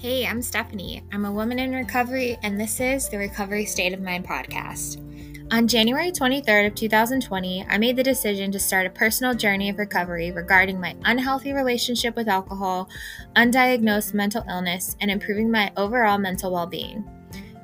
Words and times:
Hey, 0.00 0.26
I'm 0.26 0.40
Stephanie. 0.40 1.02
I'm 1.12 1.26
a 1.26 1.30
woman 1.30 1.58
in 1.58 1.74
recovery, 1.74 2.38
and 2.42 2.58
this 2.58 2.80
is 2.80 3.10
the 3.10 3.18
Recovery 3.18 3.66
State 3.66 3.92
of 3.92 4.00
Mind 4.00 4.26
podcast. 4.26 4.96
On 5.52 5.68
January 5.68 6.10
23rd 6.10 6.68
of 6.68 6.74
2020, 6.74 7.66
I 7.68 7.76
made 7.76 7.96
the 7.96 8.02
decision 8.02 8.50
to 8.50 8.58
start 8.58 8.86
a 8.86 8.90
personal 8.90 9.34
journey 9.34 9.68
of 9.68 9.76
recovery 9.76 10.32
regarding 10.32 10.80
my 10.80 10.96
unhealthy 11.04 11.52
relationship 11.52 12.16
with 12.16 12.28
alcohol, 12.28 12.88
undiagnosed 13.36 14.14
mental 14.14 14.42
illness, 14.48 14.96
and 15.02 15.10
improving 15.10 15.50
my 15.50 15.70
overall 15.76 16.16
mental 16.16 16.50
well-being. 16.50 17.04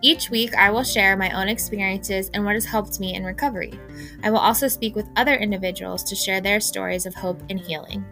Each 0.03 0.29
week, 0.29 0.55
I 0.57 0.71
will 0.71 0.85
share 0.85 1.17
my 1.17 1.31
own 1.31 1.49
experiences 1.49 2.31
and 2.35 2.45
what 2.45 2.55
has 2.55 2.67
helped 2.67 3.01
me 3.01 3.15
in 3.15 3.25
recovery. 3.25 3.81
I 4.23 4.29
will 4.29 4.41
also 4.41 4.69
speak 4.69 4.95
with 4.95 5.09
other 5.17 5.37
individuals 5.37 6.05
to 6.05 6.15
share 6.15 6.43
their 6.43 6.61
stories 6.61 7.07
of 7.07 7.15
hope 7.15 7.43
and 7.49 7.59
healing. 7.59 8.05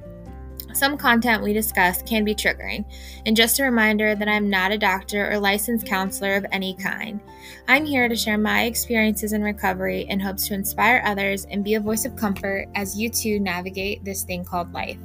Some 0.74 0.98
content 0.98 1.42
we 1.42 1.52
discuss 1.52 2.02
can 2.02 2.24
be 2.24 2.34
triggering, 2.34 2.84
and 3.24 3.36
just 3.36 3.60
a 3.60 3.64
reminder 3.64 4.16
that 4.16 4.28
I'm 4.28 4.50
not 4.50 4.72
a 4.72 4.78
doctor 4.78 5.30
or 5.30 5.38
licensed 5.38 5.86
counselor 5.86 6.34
of 6.34 6.44
any 6.50 6.74
kind. 6.74 7.20
I'm 7.68 7.86
here 7.86 8.08
to 8.08 8.16
share 8.16 8.38
my 8.38 8.64
experiences 8.64 9.32
in 9.32 9.42
recovery 9.42 10.02
in 10.08 10.18
hopes 10.18 10.48
to 10.48 10.54
inspire 10.54 11.00
others 11.06 11.46
and 11.46 11.62
be 11.62 11.74
a 11.74 11.80
voice 11.80 12.04
of 12.04 12.16
comfort 12.16 12.68
as 12.74 12.98
you 12.98 13.08
too 13.08 13.38
navigate 13.38 14.04
this 14.04 14.24
thing 14.24 14.44
called 14.44 14.72
life. 14.72 14.98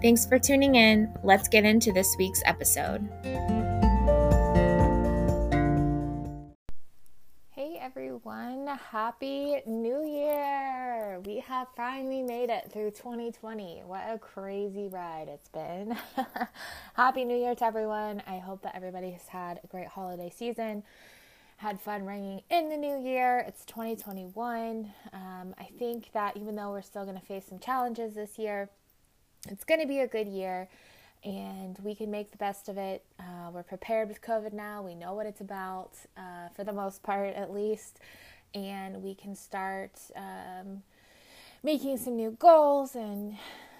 Thanks 0.00 0.24
for 0.24 0.38
tuning 0.38 0.76
in. 0.76 1.12
Let's 1.22 1.48
get 1.48 1.64
into 1.64 1.92
this 1.92 2.16
week's 2.18 2.42
episode. 2.46 3.06
Everyone. 7.86 8.66
Happy 8.90 9.60
New 9.64 10.04
Year! 10.04 11.20
We 11.24 11.38
have 11.38 11.68
finally 11.76 12.20
made 12.20 12.50
it 12.50 12.68
through 12.72 12.90
2020. 12.90 13.82
What 13.86 14.02
a 14.08 14.18
crazy 14.18 14.88
ride 14.88 15.28
it's 15.28 15.48
been. 15.48 15.96
Happy 16.94 17.24
New 17.24 17.36
Year 17.36 17.54
to 17.54 17.64
everyone. 17.64 18.24
I 18.26 18.38
hope 18.38 18.62
that 18.62 18.74
everybody 18.74 19.12
has 19.12 19.28
had 19.28 19.60
a 19.62 19.68
great 19.68 19.86
holiday 19.86 20.32
season, 20.36 20.82
had 21.58 21.80
fun 21.80 22.04
ringing 22.04 22.42
in 22.50 22.70
the 22.70 22.76
new 22.76 23.00
year. 23.00 23.44
It's 23.46 23.64
2021. 23.66 24.92
Um, 25.12 25.54
I 25.56 25.68
think 25.78 26.10
that 26.12 26.36
even 26.36 26.56
though 26.56 26.70
we're 26.70 26.82
still 26.82 27.04
going 27.04 27.18
to 27.20 27.24
face 27.24 27.46
some 27.48 27.60
challenges 27.60 28.16
this 28.16 28.36
year, 28.36 28.68
it's 29.48 29.62
going 29.62 29.80
to 29.80 29.86
be 29.86 30.00
a 30.00 30.08
good 30.08 30.26
year 30.26 30.68
and 31.26 31.76
we 31.82 31.94
can 31.94 32.10
make 32.10 32.30
the 32.30 32.36
best 32.36 32.68
of 32.68 32.78
it. 32.78 33.04
Uh, 33.18 33.50
we're 33.52 33.64
prepared 33.64 34.08
with 34.08 34.22
COVID 34.22 34.52
now. 34.52 34.80
We 34.80 34.94
know 34.94 35.12
what 35.12 35.26
it's 35.26 35.40
about, 35.40 35.90
uh, 36.16 36.48
for 36.54 36.62
the 36.62 36.72
most 36.72 37.02
part, 37.02 37.34
at 37.34 37.52
least, 37.52 37.98
and 38.54 39.02
we 39.02 39.14
can 39.14 39.34
start 39.34 39.98
um, 40.14 40.84
making 41.64 41.98
some 41.98 42.14
new 42.14 42.30
goals 42.30 42.94
and 42.94 43.36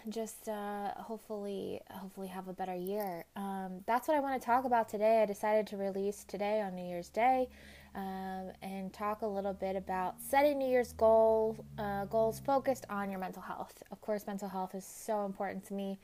just 0.09 0.49
uh, 0.49 0.91
hopefully, 0.97 1.81
hopefully 1.91 2.27
have 2.27 2.49
a 2.49 2.53
better 2.53 2.75
year. 2.75 3.25
Um, 3.37 3.81
that's 3.87 4.09
what 4.09 4.17
I 4.17 4.21
want 4.21 4.41
to 4.41 4.45
talk 4.45 4.65
about 4.65 4.89
today. 4.89 5.23
I 5.23 5.27
decided 5.27 5.69
to 5.69 5.77
release 5.77 6.25
today 6.25 6.61
on 6.61 6.75
New 6.75 6.85
Year's 6.85 7.09
Day. 7.09 7.49
Um, 7.95 8.51
and 8.61 8.93
talk 8.93 9.23
a 9.23 9.27
little 9.27 9.55
bit 9.55 9.75
about 9.75 10.17
setting 10.21 10.59
New 10.59 10.69
Year's 10.69 10.93
goals, 10.93 11.57
uh, 11.79 12.05
goals 12.05 12.39
focused 12.39 12.85
on 12.91 13.11
your 13.11 13.19
mental 13.19 13.41
health. 13.41 13.83
Of 13.91 14.03
course, 14.03 14.27
mental 14.27 14.51
health 14.51 14.75
is 14.75 14.85
so 14.85 15.25
important 15.25 15.65
to 15.69 15.73
me 15.73 15.99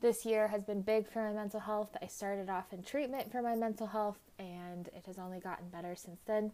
this 0.00 0.24
year 0.24 0.48
has 0.48 0.64
been 0.64 0.82
big 0.82 1.06
for 1.08 1.22
my 1.22 1.32
mental 1.32 1.60
health. 1.60 1.96
I 2.02 2.06
started 2.06 2.48
off 2.48 2.72
in 2.72 2.82
treatment 2.82 3.30
for 3.30 3.42
my 3.42 3.54
mental 3.54 3.86
health, 3.86 4.18
and 4.38 4.88
it 4.88 5.04
has 5.06 5.18
only 5.18 5.40
gotten 5.40 5.68
better 5.68 5.94
since 5.94 6.20
then. 6.26 6.52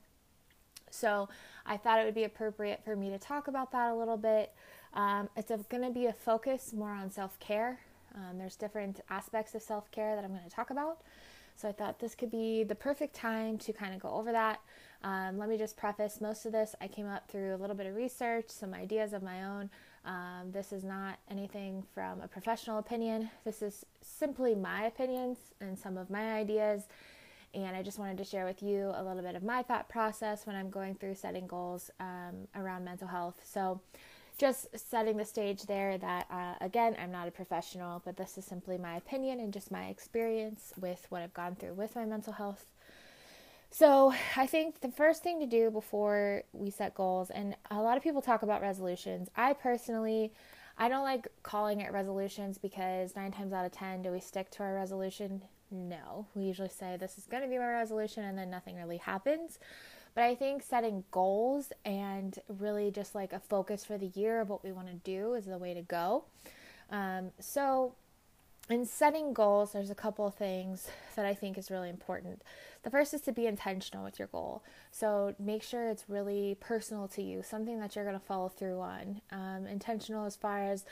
So 0.91 1.29
I 1.65 1.77
thought 1.77 2.01
it 2.01 2.05
would 2.05 2.15
be 2.15 2.25
appropriate 2.25 2.83
for 2.85 2.97
me 2.97 3.11
to 3.11 3.19
talk 3.19 3.49
about 3.49 3.73
that 3.73 3.91
a 3.91 3.95
little 3.95 4.17
bit. 4.17 4.53
Um, 4.95 5.29
it's 5.37 5.51
going 5.69 5.83
to 5.83 5.91
be 5.91 6.07
a 6.07 6.13
focus 6.13 6.73
more 6.73 6.93
on 6.93 7.11
self 7.11 7.39
care. 7.39 7.81
Um, 8.15 8.39
there's 8.39 8.57
different 8.57 9.01
aspects 9.11 9.55
of 9.55 9.63
self 9.63 9.91
care 9.91 10.17
that 10.17 10.25
I'm 10.25 10.31
going 10.31 10.45
to 10.45 10.51
talk 10.51 10.71
about. 10.71 10.99
So 11.57 11.69
I 11.69 11.73
thought 11.73 11.99
this 11.99 12.15
could 12.15 12.31
be 12.31 12.65
the 12.65 12.75
perfect 12.75 13.15
time 13.15 13.57
to 13.59 13.73
kind 13.73 13.95
of 13.95 14.01
go 14.01 14.11
over 14.11 14.31
that. 14.33 14.61
Um, 15.03 15.39
let 15.39 15.49
me 15.49 15.57
just 15.57 15.77
preface 15.77 16.21
most 16.21 16.45
of 16.45 16.53
this. 16.53 16.75
I 16.81 16.89
came 16.89 17.07
up 17.07 17.31
through 17.31 17.55
a 17.55 17.59
little 17.59 17.77
bit 17.77 17.87
of 17.87 17.95
research, 17.95 18.49
some 18.49 18.75
ideas 18.75 19.13
of 19.13 19.23
my 19.23 19.45
own. 19.45 19.71
Um, 20.07 20.53
this 20.53 20.73
is 20.73 20.85
not 20.85 21.19
anything 21.31 21.83
from 21.93 22.21
a 22.21 22.29
professional 22.29 22.79
opinion. 22.79 23.29
This 23.45 23.61
is 23.61 23.85
simply 24.01 24.55
my 24.55 24.85
opinions 24.85 25.39
and 25.61 25.77
some 25.77 25.99
of 25.99 26.09
my 26.11 26.35
ideas. 26.35 26.85
And 27.55 27.77
I 27.77 27.83
just 27.83 27.99
wanted 27.99 28.19
to 28.19 28.25
share 28.25 28.45
with 28.45 28.63
you 28.63 28.93
a 28.95 29.03
little 29.03 29.23
bit 29.23 29.35
of 29.35 29.43
my 29.43 29.63
thought 29.63 29.89
process 29.89 30.47
when 30.47 30.55
I'm 30.55 30.71
going 30.71 30.95
through 30.95 31.17
setting 31.17 31.47
goals 31.47 31.91
um, 31.99 32.47
around 32.55 32.85
mental 32.85 33.09
health. 33.09 33.41
So, 33.45 33.81
just 34.39 34.79
setting 34.79 35.17
the 35.17 35.25
stage 35.25 35.63
there 35.63 35.97
that, 35.97 36.27
uh, 36.31 36.55
again, 36.61 36.95
I'm 37.01 37.11
not 37.11 37.27
a 37.27 37.31
professional, 37.31 38.03
but 38.05 38.19
this 38.19 38.37
is 38.37 38.45
simply 38.45 38.77
my 38.77 38.97
opinion 38.97 39.41
and 39.41 39.51
just 39.51 39.71
my 39.71 39.87
experience 39.87 40.75
with 40.79 41.07
what 41.09 41.23
I've 41.23 41.33
gone 41.33 41.57
through 41.57 41.73
with 41.73 41.97
my 41.97 42.05
mental 42.05 42.35
health. 42.35 42.67
So, 43.79 44.15
I 44.37 44.47
think 44.47 44.81
the 44.81 44.91
first 44.91 45.23
thing 45.23 45.39
to 45.39 45.45
do 45.45 45.71
before 45.71 46.45
we 46.55 46.71
set 46.71 46.95
goals, 46.95 47.29
and 47.29 47.55
a 47.71 47.83
lot 47.83 47.99
of 47.99 48.03
people 48.03 48.23
talk 48.23 48.41
about 48.41 48.63
resolutions. 48.63 49.29
I 49.37 49.53
personally, 49.53 50.33
I 50.79 50.89
don't 50.89 51.05
like 51.05 51.29
calling 51.43 51.83
it 51.83 51.93
resolutions 51.93 52.57
because 52.57 53.15
nine 53.15 53.33
times 53.33 53.53
out 53.53 53.67
of 53.67 53.73
ten, 53.73 54.01
do 54.01 54.11
we 54.11 54.19
stick 54.19 54.51
to 54.53 54.63
our 54.63 54.73
resolution? 54.75 55.43
No. 55.71 56.27
We 56.35 56.45
usually 56.45 56.71
say 56.71 56.97
this 56.97 57.19
is 57.19 57.27
going 57.27 57.43
to 57.43 57.51
be 57.51 57.59
my 57.59 57.71
resolution, 57.71 58.25
and 58.25 58.39
then 58.39 58.49
nothing 58.49 58.77
really 58.77 58.97
happens. 58.97 59.59
But 60.15 60.25
I 60.25 60.35
think 60.35 60.63
setting 60.63 61.05
goals 61.11 61.71
and 61.85 62.39
really 62.49 62.91
just 62.91 63.15
like 63.15 63.35
a 63.35 63.41
focus 63.41 63.85
for 63.85 63.99
the 63.99 64.11
year 64.15 64.41
of 64.41 64.49
what 64.49 64.65
we 64.65 64.73
want 64.73 64.89
to 64.89 64.95
do 64.95 65.35
is 65.35 65.45
the 65.45 65.59
way 65.59 65.75
to 65.75 65.83
go. 65.83 66.25
Um, 66.91 67.31
so, 67.41 67.95
in 68.69 68.85
setting 68.85 69.33
goals, 69.33 69.73
there's 69.73 69.91
a 69.91 69.95
couple 69.95 70.27
of 70.27 70.35
things 70.35 70.89
that 71.15 71.25
I 71.25 71.35
think 71.35 71.57
is 71.57 71.71
really 71.71 71.89
important. 71.89 72.43
The 72.83 72.91
first 72.91 73.15
is 73.15 73.21
to 73.23 73.33
be 73.33 73.47
intentional 73.47 74.05
with 74.05 74.19
your 74.19 74.29
goal. 74.29 74.63
So 74.91 75.35
make 75.39 75.63
sure 75.63 75.89
it's 75.89 76.05
really 76.09 76.57
personal 76.61 77.09
to 77.09 77.23
you, 77.23 77.43
something 77.43 77.81
that 77.81 77.95
you're 77.95 78.05
going 78.05 78.19
to 78.19 78.25
follow 78.25 78.49
through 78.49 78.81
on. 78.81 79.21
Um, 79.31 79.67
intentional 79.67 80.27
as 80.27 80.37
far 80.37 80.63
as, 80.63 80.85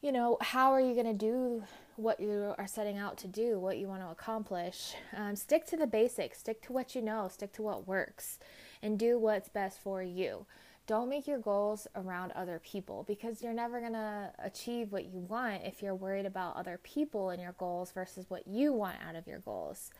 you 0.00 0.12
know, 0.12 0.38
how 0.40 0.72
are 0.72 0.80
you 0.80 0.94
going 0.94 1.06
to 1.06 1.14
do 1.14 1.64
what 1.96 2.20
you 2.20 2.54
are 2.58 2.66
setting 2.66 2.98
out 2.98 3.16
to 3.18 3.28
do, 3.28 3.58
what 3.58 3.78
you 3.78 3.88
want 3.88 4.02
to 4.02 4.08
accomplish? 4.08 4.94
Um, 5.16 5.34
stick 5.34 5.66
to 5.66 5.76
the 5.76 5.86
basics, 5.86 6.38
stick 6.38 6.62
to 6.62 6.72
what 6.72 6.94
you 6.94 7.02
know, 7.02 7.28
stick 7.28 7.52
to 7.54 7.62
what 7.62 7.88
works, 7.88 8.38
and 8.82 8.98
do 8.98 9.18
what's 9.18 9.48
best 9.48 9.80
for 9.80 10.02
you 10.02 10.46
don't 10.86 11.08
make 11.08 11.26
your 11.26 11.38
goals 11.38 11.86
around 11.96 12.32
other 12.32 12.60
people 12.64 13.04
because 13.08 13.42
you're 13.42 13.52
never 13.52 13.80
going 13.80 13.92
to 13.92 14.32
achieve 14.38 14.92
what 14.92 15.06
you 15.06 15.18
want 15.18 15.62
if 15.64 15.82
you're 15.82 15.94
worried 15.94 16.26
about 16.26 16.56
other 16.56 16.78
people 16.82 17.30
and 17.30 17.42
your 17.42 17.52
goals 17.58 17.90
versus 17.92 18.26
what 18.28 18.46
you 18.46 18.72
want 18.72 18.96
out 19.06 19.16
of 19.16 19.26
your 19.26 19.40
goals. 19.40 19.90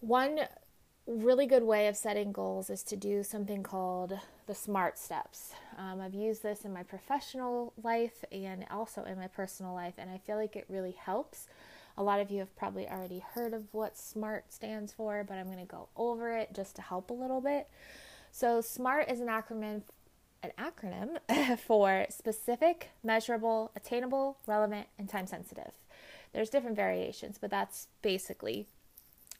One 0.00 0.40
really 1.08 1.46
good 1.46 1.62
way 1.62 1.88
of 1.88 1.96
setting 1.96 2.32
goals 2.32 2.68
is 2.68 2.82
to 2.84 2.94
do 2.96 3.22
something 3.22 3.62
called 3.62 4.12
the 4.46 4.54
SMART 4.54 4.98
steps. 4.98 5.52
Um, 5.78 6.00
I've 6.00 6.14
used 6.14 6.42
this 6.42 6.64
in 6.64 6.72
my 6.72 6.82
professional 6.82 7.72
life 7.82 8.24
and 8.30 8.66
also 8.70 9.04
in 9.04 9.18
my 9.18 9.26
personal 9.26 9.74
life, 9.74 9.94
and 9.96 10.10
I 10.10 10.18
feel 10.18 10.36
like 10.36 10.54
it 10.54 10.66
really 10.68 10.92
helps. 10.92 11.48
A 11.96 12.02
lot 12.02 12.20
of 12.20 12.30
you 12.30 12.38
have 12.40 12.54
probably 12.56 12.86
already 12.86 13.24
heard 13.34 13.54
of 13.54 13.64
what 13.72 13.96
SMART 13.96 14.52
stands 14.52 14.92
for, 14.92 15.24
but 15.26 15.38
I'm 15.38 15.46
going 15.46 15.58
to 15.58 15.64
go 15.64 15.88
over 15.96 16.36
it 16.36 16.50
just 16.54 16.76
to 16.76 16.82
help 16.82 17.10
a 17.10 17.14
little 17.14 17.40
bit. 17.40 17.68
So 18.38 18.60
SMART 18.60 19.10
is 19.10 19.18
an 19.18 19.26
acronym 19.26 19.82
an 20.44 20.52
acronym 20.56 21.58
for 21.66 22.06
specific, 22.08 22.90
measurable, 23.02 23.72
attainable, 23.74 24.38
relevant, 24.46 24.86
and 24.96 25.08
time 25.08 25.26
sensitive. 25.26 25.72
There's 26.32 26.48
different 26.48 26.76
variations, 26.76 27.36
but 27.36 27.50
that's 27.50 27.88
basically 28.00 28.68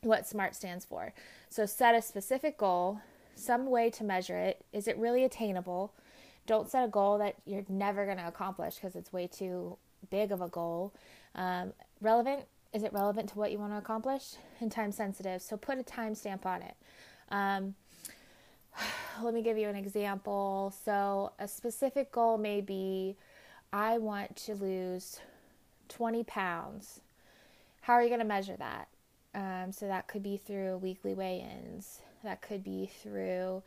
what 0.02 0.26
SMART 0.26 0.56
stands 0.56 0.84
for. 0.84 1.12
So 1.48 1.64
set 1.64 1.94
a 1.94 2.02
specific 2.02 2.58
goal, 2.58 3.00
some 3.36 3.70
way 3.70 3.88
to 3.90 4.02
measure 4.02 4.36
it. 4.36 4.64
Is 4.72 4.88
it 4.88 4.98
really 4.98 5.22
attainable? 5.22 5.92
Don't 6.48 6.68
set 6.68 6.84
a 6.84 6.88
goal 6.88 7.18
that 7.18 7.36
you're 7.46 7.66
never 7.68 8.04
going 8.04 8.18
to 8.18 8.26
accomplish 8.26 8.74
because 8.74 8.96
it's 8.96 9.12
way 9.12 9.28
too 9.28 9.78
big 10.10 10.32
of 10.32 10.42
a 10.42 10.48
goal. 10.48 10.92
Um, 11.36 11.72
relevant, 12.00 12.46
is 12.72 12.82
it 12.82 12.92
relevant 12.92 13.28
to 13.28 13.38
what 13.38 13.52
you 13.52 13.60
want 13.60 13.74
to 13.74 13.78
accomplish? 13.78 14.34
And 14.58 14.72
time 14.72 14.90
sensitive. 14.90 15.40
So 15.40 15.56
put 15.56 15.78
a 15.78 15.84
time 15.84 16.16
stamp 16.16 16.44
on 16.44 16.62
it. 16.62 16.74
Um, 17.30 17.76
let 19.22 19.34
me 19.34 19.42
give 19.42 19.58
you 19.58 19.68
an 19.68 19.76
example. 19.76 20.72
So, 20.84 21.32
a 21.38 21.48
specific 21.48 22.12
goal 22.12 22.38
may 22.38 22.60
be 22.60 23.16
I 23.72 23.98
want 23.98 24.36
to 24.36 24.54
lose 24.54 25.20
20 25.88 26.24
pounds. 26.24 27.00
How 27.82 27.94
are 27.94 28.02
you 28.02 28.08
going 28.08 28.20
to 28.20 28.26
measure 28.26 28.56
that? 28.56 28.88
Um, 29.34 29.72
so, 29.72 29.86
that 29.86 30.08
could 30.08 30.22
be 30.22 30.36
through 30.36 30.78
weekly 30.78 31.14
weigh 31.14 31.40
ins, 31.40 32.00
that 32.24 32.42
could 32.42 32.62
be 32.64 32.90
through 33.02 33.62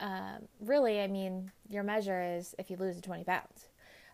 um, 0.00 0.48
really, 0.60 1.00
I 1.00 1.06
mean, 1.06 1.52
your 1.68 1.84
measure 1.84 2.20
is 2.22 2.54
if 2.58 2.68
you 2.68 2.76
lose 2.76 3.00
20 3.00 3.24
pounds. 3.24 3.68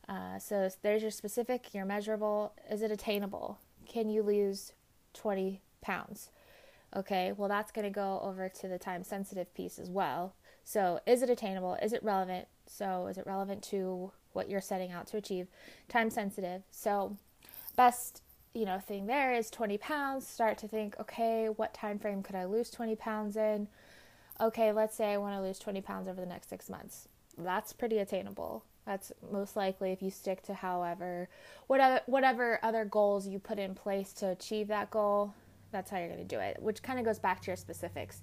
Uh, 0.09 0.39
so, 0.39 0.69
there's 0.83 1.03
your 1.03 1.11
specific, 1.11 1.73
your 1.75 1.85
measurable. 1.85 2.53
Is 2.71 2.83
it 2.83 2.91
attainable? 2.91 3.59
Can 3.87 4.09
you 4.09 4.23
lose 4.23 4.73
20 5.15 5.61
pounds? 5.81 6.31
Okay, 6.95 7.33
well, 7.37 7.49
that's 7.49 7.71
going 7.71 7.85
to 7.85 7.91
go 7.91 8.21
over 8.23 8.49
to 8.49 8.69
the 8.69 8.79
time 8.79 9.05
sensitive 9.05 9.53
piece 9.55 9.79
as 9.79 9.89
well. 9.89 10.35
So, 10.65 11.01
is 11.07 11.23
it 11.23 11.31
attainable? 11.31 11.77
Is 11.81 11.93
it 11.93 12.03
relevant? 12.03 12.49
So, 12.67 13.07
is 13.07 13.17
it 13.17 13.27
relevant 13.27 13.63
to 13.65 14.13
what 14.33 14.49
you're 14.49 14.61
setting 14.61 14.91
out 14.91 15.07
to 15.09 15.17
achieve? 15.17 15.49
Time 15.89 16.11
sensitive. 16.11 16.63
So, 16.71 17.17
best 17.77 18.23
you 18.55 18.65
know 18.65 18.79
thing 18.79 19.07
there 19.07 19.33
is 19.33 19.49
20 19.51 19.79
pounds 19.79 20.27
start 20.27 20.59
to 20.59 20.67
think 20.67 20.99
okay 20.99 21.47
what 21.49 21.73
time 21.73 21.99
frame 21.99 22.23
could 22.23 22.35
i 22.35 22.45
lose 22.45 22.71
20 22.71 22.97
pounds 22.97 23.37
in 23.37 23.69
okay 24.41 24.73
let's 24.73 24.97
say 24.97 25.13
i 25.13 25.17
want 25.17 25.37
to 25.37 25.41
lose 25.41 25.59
20 25.59 25.81
pounds 25.81 26.09
over 26.09 26.21
the 26.21 26.27
next 26.27 26.49
six 26.49 26.69
months 26.69 27.07
that's 27.39 27.73
pretty 27.73 27.99
attainable 27.99 28.65
that's 28.85 29.13
most 29.31 29.55
likely 29.55 29.93
if 29.93 30.03
you 30.03 30.11
stick 30.11 30.43
to 30.43 30.53
however 30.53 31.29
whatever 31.69 32.01
whatever 32.07 32.59
other 32.63 32.85
goals 32.85 33.29
you 33.29 33.39
put 33.39 33.59
in 33.59 33.75
place 33.75 34.13
to 34.13 34.29
achieve 34.29 34.67
that 34.67 34.91
goal 34.91 35.33
that's 35.71 35.91
how 35.91 35.99
you're 35.99 36.09
going 36.09 36.19
to 36.19 36.25
do 36.25 36.41
it 36.41 36.57
which 36.61 36.83
kind 36.83 36.99
of 36.99 37.05
goes 37.05 37.19
back 37.19 37.41
to 37.41 37.49
your 37.49 37.57
specifics 37.57 38.23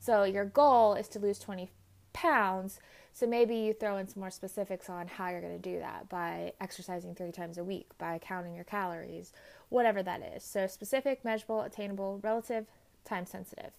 so 0.00 0.24
your 0.24 0.44
goal 0.44 0.94
is 0.94 1.08
to 1.08 1.18
lose 1.18 1.38
20 1.38 1.70
pounds 2.12 2.80
so 3.18 3.26
maybe 3.26 3.56
you 3.56 3.72
throw 3.72 3.96
in 3.96 4.06
some 4.06 4.20
more 4.20 4.30
specifics 4.30 4.88
on 4.88 5.08
how 5.08 5.28
you're 5.28 5.40
going 5.40 5.60
to 5.60 5.70
do 5.70 5.80
that 5.80 6.08
by 6.08 6.52
exercising 6.60 7.16
three 7.16 7.32
times 7.32 7.58
a 7.58 7.64
week, 7.64 7.88
by 7.98 8.20
counting 8.22 8.54
your 8.54 8.62
calories, 8.62 9.32
whatever 9.70 10.04
that 10.04 10.22
is. 10.36 10.44
So 10.44 10.68
specific, 10.68 11.24
measurable, 11.24 11.62
attainable, 11.62 12.20
relative, 12.22 12.66
time 13.04 13.26
sensitive. 13.26 13.72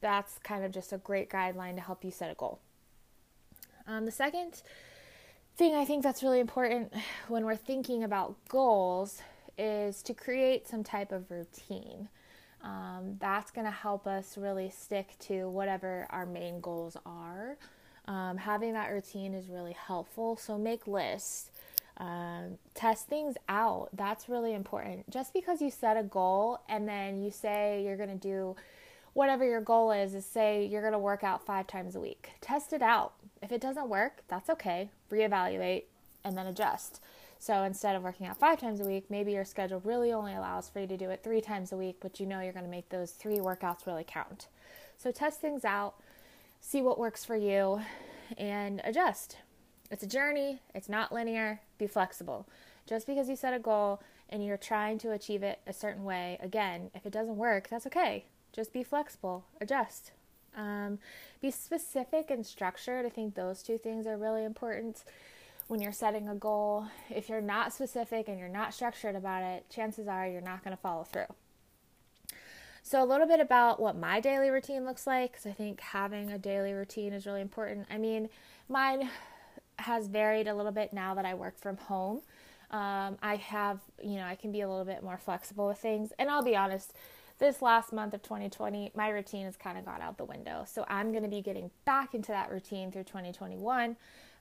That's 0.00 0.38
kind 0.38 0.64
of 0.64 0.72
just 0.72 0.90
a 0.90 0.96
great 0.96 1.28
guideline 1.28 1.74
to 1.74 1.82
help 1.82 2.02
you 2.02 2.10
set 2.10 2.30
a 2.30 2.34
goal. 2.34 2.60
Um, 3.86 4.06
the 4.06 4.10
second 4.10 4.62
thing 5.58 5.74
I 5.74 5.84
think 5.84 6.02
that's 6.02 6.22
really 6.22 6.40
important 6.40 6.94
when 7.28 7.44
we're 7.44 7.56
thinking 7.56 8.04
about 8.04 8.36
goals 8.48 9.20
is 9.58 10.02
to 10.02 10.14
create 10.14 10.68
some 10.68 10.84
type 10.84 11.12
of 11.12 11.30
routine. 11.30 12.08
Um, 12.62 13.16
that's 13.20 13.50
going 13.50 13.66
to 13.66 13.70
help 13.70 14.06
us 14.06 14.36
really 14.36 14.70
stick 14.70 15.16
to 15.20 15.48
whatever 15.48 16.06
our 16.10 16.26
main 16.26 16.60
goals 16.60 16.96
are. 17.06 17.56
Um, 18.06 18.38
having 18.38 18.72
that 18.72 18.90
routine 18.90 19.34
is 19.34 19.48
really 19.48 19.74
helpful. 19.74 20.36
So 20.36 20.56
make 20.56 20.86
lists, 20.86 21.50
um, 21.98 22.58
test 22.74 23.06
things 23.06 23.36
out. 23.48 23.90
That's 23.92 24.28
really 24.28 24.54
important. 24.54 25.08
Just 25.10 25.32
because 25.32 25.60
you 25.60 25.70
set 25.70 25.96
a 25.96 26.02
goal 26.02 26.60
and 26.68 26.88
then 26.88 27.22
you 27.22 27.30
say 27.30 27.82
you're 27.84 27.96
going 27.96 28.08
to 28.08 28.14
do 28.16 28.56
whatever 29.12 29.44
your 29.44 29.60
goal 29.60 29.90
is, 29.90 30.14
is 30.14 30.24
say 30.24 30.64
you're 30.64 30.80
going 30.80 30.92
to 30.92 30.98
work 30.98 31.22
out 31.22 31.44
five 31.44 31.66
times 31.66 31.96
a 31.96 32.00
week. 32.00 32.30
Test 32.40 32.72
it 32.72 32.82
out. 32.82 33.14
If 33.42 33.52
it 33.52 33.60
doesn't 33.60 33.88
work, 33.88 34.22
that's 34.28 34.48
okay. 34.50 34.90
Reevaluate 35.10 35.84
and 36.24 36.36
then 36.36 36.46
adjust. 36.46 37.00
So 37.38 37.62
instead 37.62 37.94
of 37.94 38.02
working 38.02 38.26
out 38.26 38.38
five 38.38 38.60
times 38.60 38.80
a 38.80 38.84
week, 38.84 39.06
maybe 39.10 39.32
your 39.32 39.44
schedule 39.44 39.80
really 39.84 40.12
only 40.12 40.34
allows 40.34 40.68
for 40.68 40.80
you 40.80 40.86
to 40.88 40.96
do 40.96 41.10
it 41.10 41.22
three 41.22 41.40
times 41.40 41.72
a 41.72 41.76
week, 41.76 41.96
but 42.00 42.18
you 42.18 42.26
know 42.26 42.40
you're 42.40 42.52
going 42.52 42.64
to 42.64 42.70
make 42.70 42.88
those 42.88 43.12
three 43.12 43.38
workouts 43.38 43.86
really 43.86 44.04
count. 44.06 44.48
So 44.96 45.12
test 45.12 45.40
things 45.40 45.64
out 45.64 45.94
see 46.60 46.82
what 46.82 46.98
works 46.98 47.24
for 47.24 47.36
you, 47.36 47.80
and 48.36 48.80
adjust. 48.84 49.36
It's 49.90 50.02
a 50.02 50.06
journey, 50.06 50.60
it's 50.74 50.88
not 50.88 51.12
linear. 51.12 51.60
Be 51.78 51.86
flexible. 51.86 52.46
Just 52.86 53.06
because 53.06 53.28
you 53.28 53.36
set 53.36 53.54
a 53.54 53.58
goal 53.58 54.02
and 54.28 54.44
you're 54.44 54.58
trying 54.58 54.98
to 54.98 55.12
achieve 55.12 55.42
it 55.42 55.60
a 55.66 55.72
certain 55.72 56.04
way, 56.04 56.38
again, 56.40 56.90
if 56.94 57.06
it 57.06 57.12
doesn't 57.12 57.36
work, 57.36 57.68
that's 57.68 57.86
okay. 57.86 58.26
Just 58.52 58.72
be 58.72 58.82
flexible, 58.82 59.44
adjust. 59.60 60.12
Um, 60.56 60.98
be 61.40 61.50
specific 61.50 62.30
and 62.30 62.44
structured. 62.44 63.06
I 63.06 63.10
think 63.10 63.34
those 63.34 63.62
two 63.62 63.78
things 63.78 64.06
are 64.06 64.16
really 64.16 64.44
important 64.44 65.04
when 65.68 65.80
you're 65.80 65.92
setting 65.92 66.28
a 66.28 66.34
goal. 66.34 66.86
If 67.08 67.28
you're 67.28 67.40
not 67.40 67.72
specific 67.72 68.28
and 68.28 68.38
you're 68.38 68.48
not 68.48 68.74
structured 68.74 69.14
about 69.14 69.42
it, 69.42 69.70
chances 69.70 70.08
are 70.08 70.26
you're 70.26 70.40
not 70.40 70.64
going 70.64 70.76
to 70.76 70.82
follow 70.82 71.04
through. 71.04 71.26
So, 72.82 73.02
a 73.02 73.04
little 73.04 73.26
bit 73.26 73.38
about 73.38 73.80
what 73.80 73.96
my 73.96 74.18
daily 74.18 74.48
routine 74.48 74.86
looks 74.86 75.06
like, 75.06 75.32
because 75.32 75.46
I 75.46 75.52
think 75.52 75.80
having 75.80 76.30
a 76.30 76.38
daily 76.38 76.72
routine 76.72 77.12
is 77.12 77.26
really 77.26 77.42
important. 77.42 77.86
I 77.90 77.98
mean, 77.98 78.30
mine 78.68 79.10
has 79.78 80.08
varied 80.08 80.48
a 80.48 80.54
little 80.54 80.72
bit 80.72 80.92
now 80.92 81.14
that 81.14 81.26
I 81.26 81.34
work 81.34 81.58
from 81.58 81.76
home. 81.76 82.22
Um, 82.70 83.18
I 83.22 83.36
have, 83.36 83.80
you 84.02 84.16
know, 84.16 84.24
I 84.24 84.34
can 84.34 84.52
be 84.52 84.62
a 84.62 84.68
little 84.68 84.84
bit 84.84 85.02
more 85.02 85.18
flexible 85.18 85.68
with 85.68 85.78
things. 85.78 86.12
And 86.18 86.30
I'll 86.30 86.42
be 86.42 86.56
honest, 86.56 86.94
this 87.38 87.62
last 87.62 87.92
month 87.92 88.14
of 88.14 88.22
2020, 88.22 88.92
my 88.94 89.08
routine 89.08 89.44
has 89.44 89.56
kind 89.56 89.78
of 89.78 89.84
gone 89.84 90.02
out 90.02 90.18
the 90.18 90.24
window. 90.24 90.64
So 90.66 90.84
I'm 90.88 91.10
going 91.12 91.22
to 91.22 91.28
be 91.28 91.40
getting 91.40 91.70
back 91.84 92.14
into 92.14 92.32
that 92.32 92.50
routine 92.50 92.90
through 92.90 93.04
2021 93.04 93.96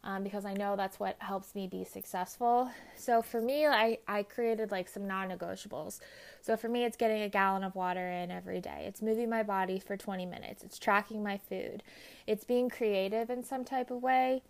um, 0.07 0.23
because 0.23 0.45
I 0.45 0.53
know 0.53 0.77
that's 0.77 1.01
what 1.01 1.17
helps 1.19 1.53
me 1.53 1.67
be 1.67 1.83
successful. 1.83 2.71
So 2.95 3.21
for 3.21 3.41
me, 3.41 3.67
I, 3.67 3.99
I 4.07 4.23
created 4.23 4.71
like 4.71 4.87
some 4.87 5.05
non 5.05 5.29
negotiables. 5.29 5.99
So 6.41 6.55
for 6.55 6.69
me, 6.69 6.85
it's 6.85 6.95
getting 6.95 7.23
a 7.23 7.29
gallon 7.29 7.65
of 7.65 7.75
water 7.75 8.09
in 8.09 8.31
every 8.31 8.61
day, 8.61 8.85
it's 8.87 9.01
moving 9.01 9.29
my 9.29 9.43
body 9.43 9.79
for 9.79 9.97
20 9.97 10.25
minutes, 10.25 10.63
it's 10.63 10.79
tracking 10.79 11.21
my 11.21 11.37
food, 11.37 11.83
it's 12.25 12.45
being 12.45 12.69
creative 12.69 13.29
in 13.29 13.43
some 13.43 13.65
type 13.65 13.91
of 13.91 14.01
way, 14.01 14.41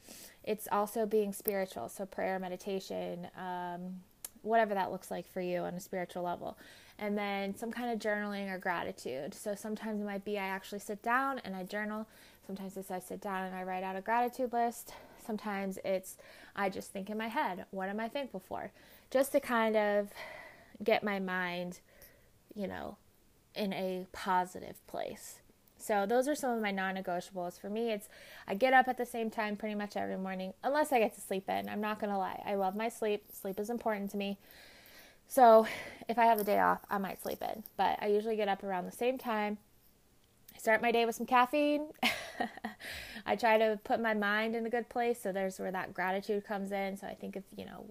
it's 0.44 0.68
also 0.72 1.08
being 1.08 1.34
spiritual. 1.34 1.90
So 1.90 2.06
prayer, 2.06 2.38
meditation, 2.38 3.28
um, 3.36 4.02
whatever 4.44 4.76
that 4.76 4.92
looks 4.92 5.10
like 5.10 5.28
for 5.28 5.42
you 5.42 5.62
on 5.62 5.74
a 5.74 5.80
spiritual 5.80 6.22
level. 6.22 6.56
And 7.00 7.18
then 7.18 7.56
some 7.56 7.72
kind 7.72 7.92
of 7.92 8.00
journaling 8.00 8.52
or 8.52 8.60
gratitude. 8.60 9.34
So 9.34 9.56
sometimes 9.56 10.02
it 10.02 10.06
might 10.06 10.24
be 10.24 10.38
I 10.38 10.46
actually 10.46 10.80
sit 10.80 11.02
down 11.02 11.40
and 11.44 11.56
I 11.56 11.64
journal. 11.64 12.08
Sometimes 12.46 12.78
it's 12.78 12.92
I 12.92 13.00
sit 13.00 13.22
down 13.22 13.46
and 13.46 13.56
I 13.56 13.64
write 13.64 13.84
out 13.84 13.96
a 13.96 14.02
gratitude 14.02 14.54
list. 14.54 14.94
Sometimes 15.28 15.78
it's 15.84 16.18
I 16.56 16.70
just 16.70 16.92
think 16.92 17.10
in 17.10 17.18
my 17.18 17.28
head, 17.28 17.66
what 17.72 17.90
am 17.90 18.00
I 18.00 18.08
thankful 18.08 18.40
for? 18.40 18.72
Just 19.12 19.34
to 19.34 19.42
kind 19.42 19.76
of 19.76 20.10
get 20.82 21.04
my 21.04 21.20
mind, 21.20 21.82
you 22.56 22.68
know, 22.68 22.98
in 23.54 23.74
a 23.74 24.08
positive 24.14 24.86
place. 24.88 25.40
So 25.78 26.06
those 26.06 26.28
are 26.28 26.36
some 26.36 26.52
of 26.52 26.62
my 26.62 26.72
non-negotiables. 26.72 27.60
For 27.60 27.70
me, 27.70 27.92
it's 27.92 28.08
I 28.48 28.56
get 28.56 28.74
up 28.74 28.88
at 28.88 28.98
the 28.98 29.06
same 29.06 29.30
time 29.30 29.58
pretty 29.58 29.76
much 29.76 29.98
every 29.98 30.18
morning, 30.18 30.54
unless 30.64 30.92
I 30.92 31.00
get 31.00 31.14
to 31.16 31.22
sleep 31.22 31.50
in. 31.50 31.68
I'm 31.70 31.82
not 31.82 32.00
gonna 32.00 32.18
lie. 32.18 32.42
I 32.46 32.56
love 32.56 32.76
my 32.76 32.90
sleep. 32.90 33.26
Sleep 33.34 33.60
is 33.60 33.70
important 33.70 34.10
to 34.12 34.18
me. 34.18 34.38
So 35.28 35.68
if 36.08 36.18
I 36.18 36.26
have 36.26 36.38
the 36.38 36.44
day 36.46 36.60
off, 36.60 36.80
I 36.90 36.98
might 36.98 37.22
sleep 37.22 37.42
in. 37.42 37.64
But 37.76 37.98
I 38.02 38.08
usually 38.08 38.38
get 38.38 38.48
up 38.48 38.64
around 38.64 38.86
the 38.86 38.92
same 38.92 39.18
time. 39.18 39.58
I 40.56 40.60
start 40.60 40.82
my 40.82 40.92
day 40.92 41.06
with 41.06 41.16
some 41.16 41.28
caffeine. 41.28 41.90
I 43.26 43.36
try 43.36 43.58
to 43.58 43.80
put 43.84 44.00
my 44.00 44.14
mind 44.14 44.56
in 44.56 44.66
a 44.66 44.70
good 44.70 44.90
place. 44.90 45.22
So 45.22 45.32
there's 45.32 45.60
where 45.60 45.72
that 45.72 45.94
gratitude 45.94 46.46
comes 46.46 46.72
in. 46.72 46.98
So 46.98 47.08
I 47.08 47.14
think 47.14 47.36
of, 47.36 47.44
you 47.56 47.66
know, 47.66 47.86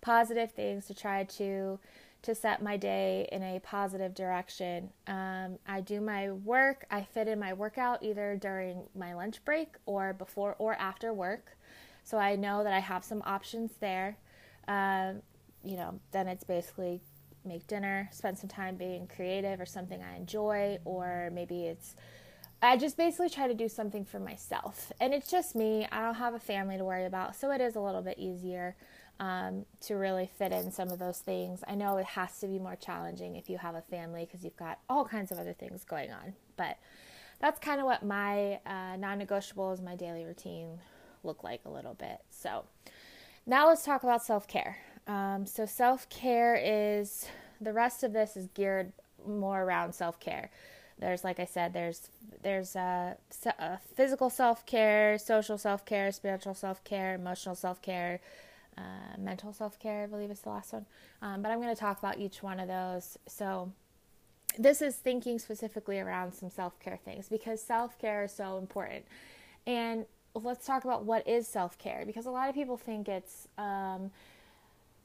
positive 0.00 0.52
things 0.52 0.86
to 0.86 0.94
try 0.94 1.24
to 1.24 1.78
to 2.22 2.34
set 2.34 2.62
my 2.62 2.76
day 2.76 3.26
in 3.32 3.42
a 3.42 3.58
positive 3.60 4.14
direction. 4.14 4.90
Um, 5.06 5.58
I 5.66 5.80
do 5.80 6.02
my 6.02 6.30
work. 6.30 6.84
I 6.90 7.02
fit 7.02 7.28
in 7.28 7.38
my 7.38 7.54
workout 7.54 8.02
either 8.02 8.36
during 8.38 8.82
my 8.94 9.14
lunch 9.14 9.42
break 9.44 9.76
or 9.86 10.12
before 10.12 10.54
or 10.58 10.74
after 10.74 11.14
work. 11.14 11.56
So 12.04 12.18
I 12.18 12.36
know 12.36 12.62
that 12.62 12.74
I 12.74 12.80
have 12.80 13.04
some 13.04 13.22
options 13.24 13.70
there. 13.80 14.18
Um, 14.68 15.22
you 15.64 15.76
know, 15.76 15.98
then 16.12 16.28
it's 16.28 16.44
basically 16.44 17.00
make 17.44 17.66
dinner, 17.66 18.08
spend 18.12 18.38
some 18.38 18.48
time 18.48 18.76
being 18.76 19.06
creative 19.06 19.60
or 19.60 19.66
something 19.66 20.02
I 20.02 20.16
enjoy, 20.16 20.78
or 20.84 21.30
maybe 21.32 21.66
it's 21.66 21.96
I 22.62 22.76
just 22.76 22.96
basically 22.96 23.30
try 23.30 23.48
to 23.48 23.54
do 23.54 23.68
something 23.68 24.04
for 24.04 24.20
myself. 24.20 24.92
And 25.00 25.14
it's 25.14 25.30
just 25.30 25.54
me. 25.54 25.86
I 25.90 26.02
don't 26.02 26.16
have 26.16 26.34
a 26.34 26.38
family 26.38 26.76
to 26.76 26.84
worry 26.84 27.06
about. 27.06 27.34
So 27.36 27.50
it 27.52 27.60
is 27.60 27.74
a 27.74 27.80
little 27.80 28.02
bit 28.02 28.18
easier 28.18 28.76
um, 29.18 29.64
to 29.82 29.94
really 29.94 30.30
fit 30.38 30.52
in 30.52 30.70
some 30.70 30.90
of 30.90 30.98
those 30.98 31.18
things. 31.18 31.62
I 31.66 31.74
know 31.74 31.96
it 31.96 32.06
has 32.06 32.38
to 32.40 32.46
be 32.46 32.58
more 32.58 32.76
challenging 32.76 33.36
if 33.36 33.48
you 33.48 33.58
have 33.58 33.74
a 33.74 33.82
family 33.82 34.26
because 34.26 34.44
you've 34.44 34.56
got 34.56 34.78
all 34.88 35.04
kinds 35.04 35.32
of 35.32 35.38
other 35.38 35.54
things 35.54 35.84
going 35.84 36.10
on. 36.10 36.34
But 36.56 36.78
that's 37.38 37.58
kind 37.58 37.80
of 37.80 37.86
what 37.86 38.04
my 38.04 38.60
uh, 38.66 38.96
non 38.96 39.20
negotiables, 39.20 39.82
my 39.82 39.96
daily 39.96 40.24
routine 40.24 40.78
look 41.22 41.42
like 41.42 41.62
a 41.64 41.70
little 41.70 41.94
bit. 41.94 42.18
So 42.30 42.64
now 43.46 43.68
let's 43.68 43.84
talk 43.84 44.02
about 44.02 44.22
self 44.22 44.46
care. 44.46 44.78
Um, 45.06 45.46
so, 45.46 45.66
self 45.66 46.08
care 46.08 46.54
is 46.62 47.26
the 47.60 47.72
rest 47.72 48.02
of 48.02 48.12
this 48.12 48.36
is 48.36 48.48
geared 48.54 48.92
more 49.26 49.62
around 49.62 49.94
self 49.94 50.20
care. 50.20 50.50
There's, 51.00 51.24
like 51.24 51.40
I 51.40 51.46
said, 51.46 51.72
there's 51.72 52.08
there's 52.42 52.76
uh, 52.76 53.14
uh 53.58 53.76
physical 53.94 54.30
self 54.30 54.66
care, 54.66 55.18
social 55.18 55.58
self 55.58 55.84
care, 55.84 56.12
spiritual 56.12 56.54
self 56.54 56.84
care, 56.84 57.14
emotional 57.14 57.54
self 57.54 57.80
care, 57.80 58.20
uh, 58.76 59.16
mental 59.18 59.52
self 59.52 59.78
care. 59.78 60.04
I 60.04 60.06
believe 60.06 60.30
is 60.30 60.40
the 60.40 60.50
last 60.50 60.72
one. 60.72 60.86
Um, 61.22 61.42
but 61.42 61.50
I'm 61.50 61.60
going 61.60 61.74
to 61.74 61.80
talk 61.80 61.98
about 61.98 62.18
each 62.18 62.42
one 62.42 62.60
of 62.60 62.68
those. 62.68 63.18
So 63.26 63.72
this 64.58 64.82
is 64.82 64.96
thinking 64.96 65.38
specifically 65.38 65.98
around 65.98 66.34
some 66.34 66.50
self 66.50 66.78
care 66.80 66.98
things 67.02 67.28
because 67.28 67.62
self 67.62 67.98
care 67.98 68.24
is 68.24 68.32
so 68.32 68.58
important. 68.58 69.04
And 69.66 70.04
let's 70.34 70.66
talk 70.66 70.84
about 70.84 71.04
what 71.04 71.26
is 71.26 71.48
self 71.48 71.78
care 71.78 72.04
because 72.06 72.26
a 72.26 72.30
lot 72.30 72.48
of 72.48 72.54
people 72.54 72.76
think 72.76 73.08
it's 73.08 73.48
um, 73.58 74.10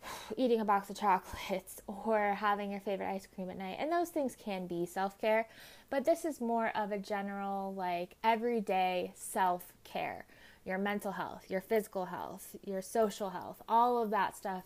eating 0.37 0.59
a 0.59 0.65
box 0.65 0.89
of 0.89 0.97
chocolates 0.97 1.81
or 1.87 2.33
having 2.33 2.71
your 2.71 2.79
favorite 2.79 3.09
ice 3.09 3.27
cream 3.33 3.49
at 3.49 3.57
night. 3.57 3.77
And 3.79 3.91
those 3.91 4.09
things 4.09 4.35
can 4.35 4.67
be 4.67 4.85
self 4.85 5.19
care, 5.19 5.47
but 5.89 6.05
this 6.05 6.25
is 6.25 6.41
more 6.41 6.69
of 6.75 6.91
a 6.91 6.97
general, 6.97 7.73
like, 7.73 8.15
everyday 8.23 9.13
self 9.15 9.73
care. 9.83 10.25
Your 10.65 10.77
mental 10.79 11.11
health, 11.11 11.45
your 11.49 11.61
physical 11.61 12.05
health, 12.05 12.55
your 12.65 12.81
social 12.81 13.29
health, 13.29 13.61
all 13.69 14.01
of 14.01 14.09
that 14.09 14.35
stuff. 14.35 14.63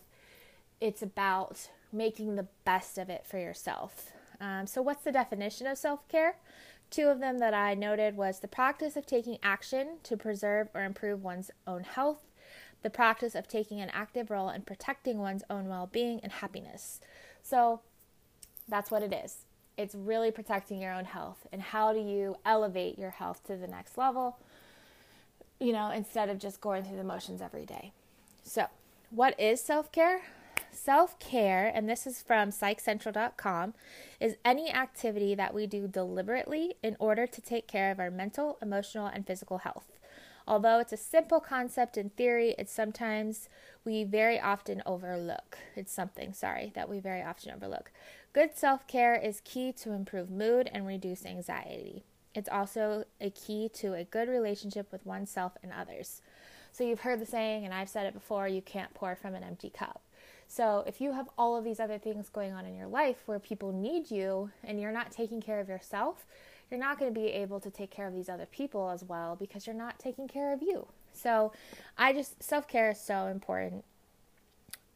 It's 0.80 1.02
about 1.02 1.68
making 1.92 2.36
the 2.36 2.46
best 2.64 2.96
of 2.96 3.10
it 3.10 3.26
for 3.26 3.38
yourself. 3.38 4.12
Um, 4.40 4.66
so, 4.66 4.80
what's 4.80 5.04
the 5.04 5.12
definition 5.12 5.66
of 5.66 5.76
self 5.76 6.08
care? 6.08 6.36
Two 6.90 7.08
of 7.08 7.20
them 7.20 7.38
that 7.38 7.54
I 7.54 7.74
noted 7.74 8.16
was 8.16 8.40
the 8.40 8.48
practice 8.48 8.96
of 8.96 9.06
taking 9.06 9.38
action 9.42 9.98
to 10.02 10.16
preserve 10.16 10.68
or 10.74 10.82
improve 10.82 11.22
one's 11.22 11.50
own 11.66 11.84
health 11.84 12.22
the 12.82 12.90
practice 12.90 13.34
of 13.34 13.48
taking 13.48 13.80
an 13.80 13.90
active 13.90 14.30
role 14.30 14.48
in 14.50 14.62
protecting 14.62 15.18
one's 15.18 15.44
own 15.50 15.68
well 15.68 15.88
being 15.90 16.20
and 16.22 16.32
happiness. 16.32 17.00
So 17.42 17.80
that's 18.68 18.90
what 18.90 19.02
it 19.02 19.12
is. 19.12 19.44
It's 19.76 19.94
really 19.94 20.30
protecting 20.30 20.80
your 20.80 20.92
own 20.92 21.06
health. 21.06 21.46
And 21.52 21.62
how 21.62 21.92
do 21.92 22.00
you 22.00 22.36
elevate 22.44 22.98
your 22.98 23.10
health 23.10 23.44
to 23.46 23.56
the 23.56 23.66
next 23.66 23.96
level? 23.96 24.38
You 25.58 25.72
know, 25.72 25.90
instead 25.90 26.28
of 26.28 26.38
just 26.38 26.60
going 26.60 26.84
through 26.84 26.96
the 26.96 27.04
motions 27.04 27.42
every 27.42 27.66
day. 27.66 27.92
So, 28.42 28.66
what 29.10 29.38
is 29.38 29.60
self 29.60 29.92
care? 29.92 30.22
Self 30.72 31.18
care, 31.18 31.70
and 31.74 31.88
this 31.88 32.06
is 32.06 32.22
from 32.22 32.50
psychcentral.com, 32.50 33.74
is 34.20 34.36
any 34.44 34.70
activity 34.70 35.34
that 35.34 35.52
we 35.52 35.66
do 35.66 35.88
deliberately 35.88 36.74
in 36.82 36.96
order 36.98 37.26
to 37.26 37.40
take 37.40 37.66
care 37.66 37.90
of 37.90 37.98
our 37.98 38.10
mental, 38.10 38.56
emotional, 38.62 39.06
and 39.06 39.26
physical 39.26 39.58
health. 39.58 39.98
Although 40.46 40.78
it's 40.78 40.92
a 40.92 40.96
simple 40.96 41.40
concept 41.40 41.96
in 41.96 42.10
theory, 42.10 42.54
it's 42.58 42.72
sometimes 42.72 43.48
we 43.84 44.04
very 44.04 44.40
often 44.40 44.82
overlook. 44.84 45.58
It's 45.76 45.92
something, 45.92 46.32
sorry, 46.32 46.72
that 46.74 46.88
we 46.88 46.98
very 46.98 47.22
often 47.22 47.52
overlook. 47.52 47.90
Good 48.32 48.56
self 48.56 48.86
care 48.86 49.14
is 49.14 49.40
key 49.44 49.72
to 49.74 49.92
improve 49.92 50.30
mood 50.30 50.70
and 50.72 50.86
reduce 50.86 51.26
anxiety. 51.26 52.04
It's 52.34 52.48
also 52.48 53.04
a 53.20 53.30
key 53.30 53.68
to 53.74 53.94
a 53.94 54.04
good 54.04 54.28
relationship 54.28 54.92
with 54.92 55.04
oneself 55.04 55.52
and 55.62 55.72
others. 55.72 56.22
So, 56.72 56.84
you've 56.84 57.00
heard 57.00 57.20
the 57.20 57.26
saying, 57.26 57.64
and 57.64 57.74
I've 57.74 57.88
said 57.88 58.06
it 58.06 58.14
before 58.14 58.46
you 58.46 58.62
can't 58.62 58.94
pour 58.94 59.16
from 59.16 59.34
an 59.34 59.42
empty 59.42 59.70
cup. 59.70 60.02
So, 60.46 60.84
if 60.86 61.00
you 61.00 61.12
have 61.12 61.28
all 61.36 61.56
of 61.56 61.64
these 61.64 61.80
other 61.80 61.98
things 61.98 62.28
going 62.28 62.52
on 62.52 62.66
in 62.66 62.76
your 62.76 62.86
life 62.86 63.22
where 63.26 63.38
people 63.38 63.72
need 63.72 64.10
you 64.10 64.50
and 64.62 64.80
you're 64.80 64.92
not 64.92 65.10
taking 65.10 65.40
care 65.40 65.60
of 65.60 65.68
yourself, 65.68 66.26
you're 66.70 66.80
not 66.80 66.98
going 66.98 67.12
to 67.12 67.20
be 67.20 67.28
able 67.28 67.60
to 67.60 67.70
take 67.70 67.90
care 67.90 68.06
of 68.06 68.14
these 68.14 68.28
other 68.28 68.46
people 68.46 68.90
as 68.90 69.04
well 69.04 69.36
because 69.36 69.66
you're 69.66 69.74
not 69.74 69.98
taking 69.98 70.28
care 70.28 70.52
of 70.52 70.62
you. 70.62 70.86
So, 71.12 71.52
I 71.98 72.12
just, 72.12 72.42
self 72.42 72.68
care 72.68 72.90
is 72.90 73.00
so 73.00 73.26
important. 73.26 73.84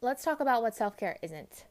Let's 0.01 0.23
talk 0.23 0.39
about 0.39 0.61
what 0.61 0.75
self 0.75 0.97
care 0.97 1.17
isn't. 1.21 1.65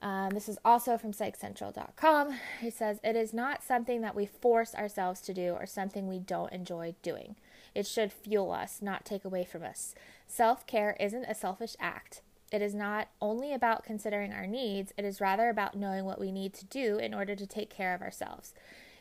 Um, 0.00 0.30
this 0.30 0.48
is 0.48 0.58
also 0.64 0.96
from 0.96 1.12
psychcentral.com. 1.12 2.36
He 2.60 2.70
says, 2.70 3.00
It 3.02 3.16
is 3.16 3.34
not 3.34 3.64
something 3.64 4.00
that 4.02 4.14
we 4.14 4.26
force 4.26 4.74
ourselves 4.74 5.20
to 5.22 5.34
do 5.34 5.56
or 5.58 5.66
something 5.66 6.06
we 6.06 6.20
don't 6.20 6.52
enjoy 6.52 6.94
doing. 7.02 7.34
It 7.74 7.86
should 7.86 8.12
fuel 8.12 8.52
us, 8.52 8.80
not 8.80 9.04
take 9.04 9.24
away 9.24 9.44
from 9.44 9.64
us. 9.64 9.94
Self 10.26 10.66
care 10.66 10.96
isn't 11.00 11.24
a 11.24 11.34
selfish 11.34 11.74
act. 11.80 12.22
It 12.50 12.62
is 12.62 12.74
not 12.74 13.08
only 13.20 13.52
about 13.52 13.84
considering 13.84 14.32
our 14.32 14.46
needs, 14.46 14.92
it 14.96 15.04
is 15.04 15.20
rather 15.20 15.48
about 15.48 15.76
knowing 15.76 16.04
what 16.04 16.20
we 16.20 16.32
need 16.32 16.54
to 16.54 16.64
do 16.64 16.96
in 16.96 17.12
order 17.12 17.36
to 17.36 17.46
take 17.46 17.68
care 17.68 17.94
of 17.94 18.00
ourselves, 18.00 18.54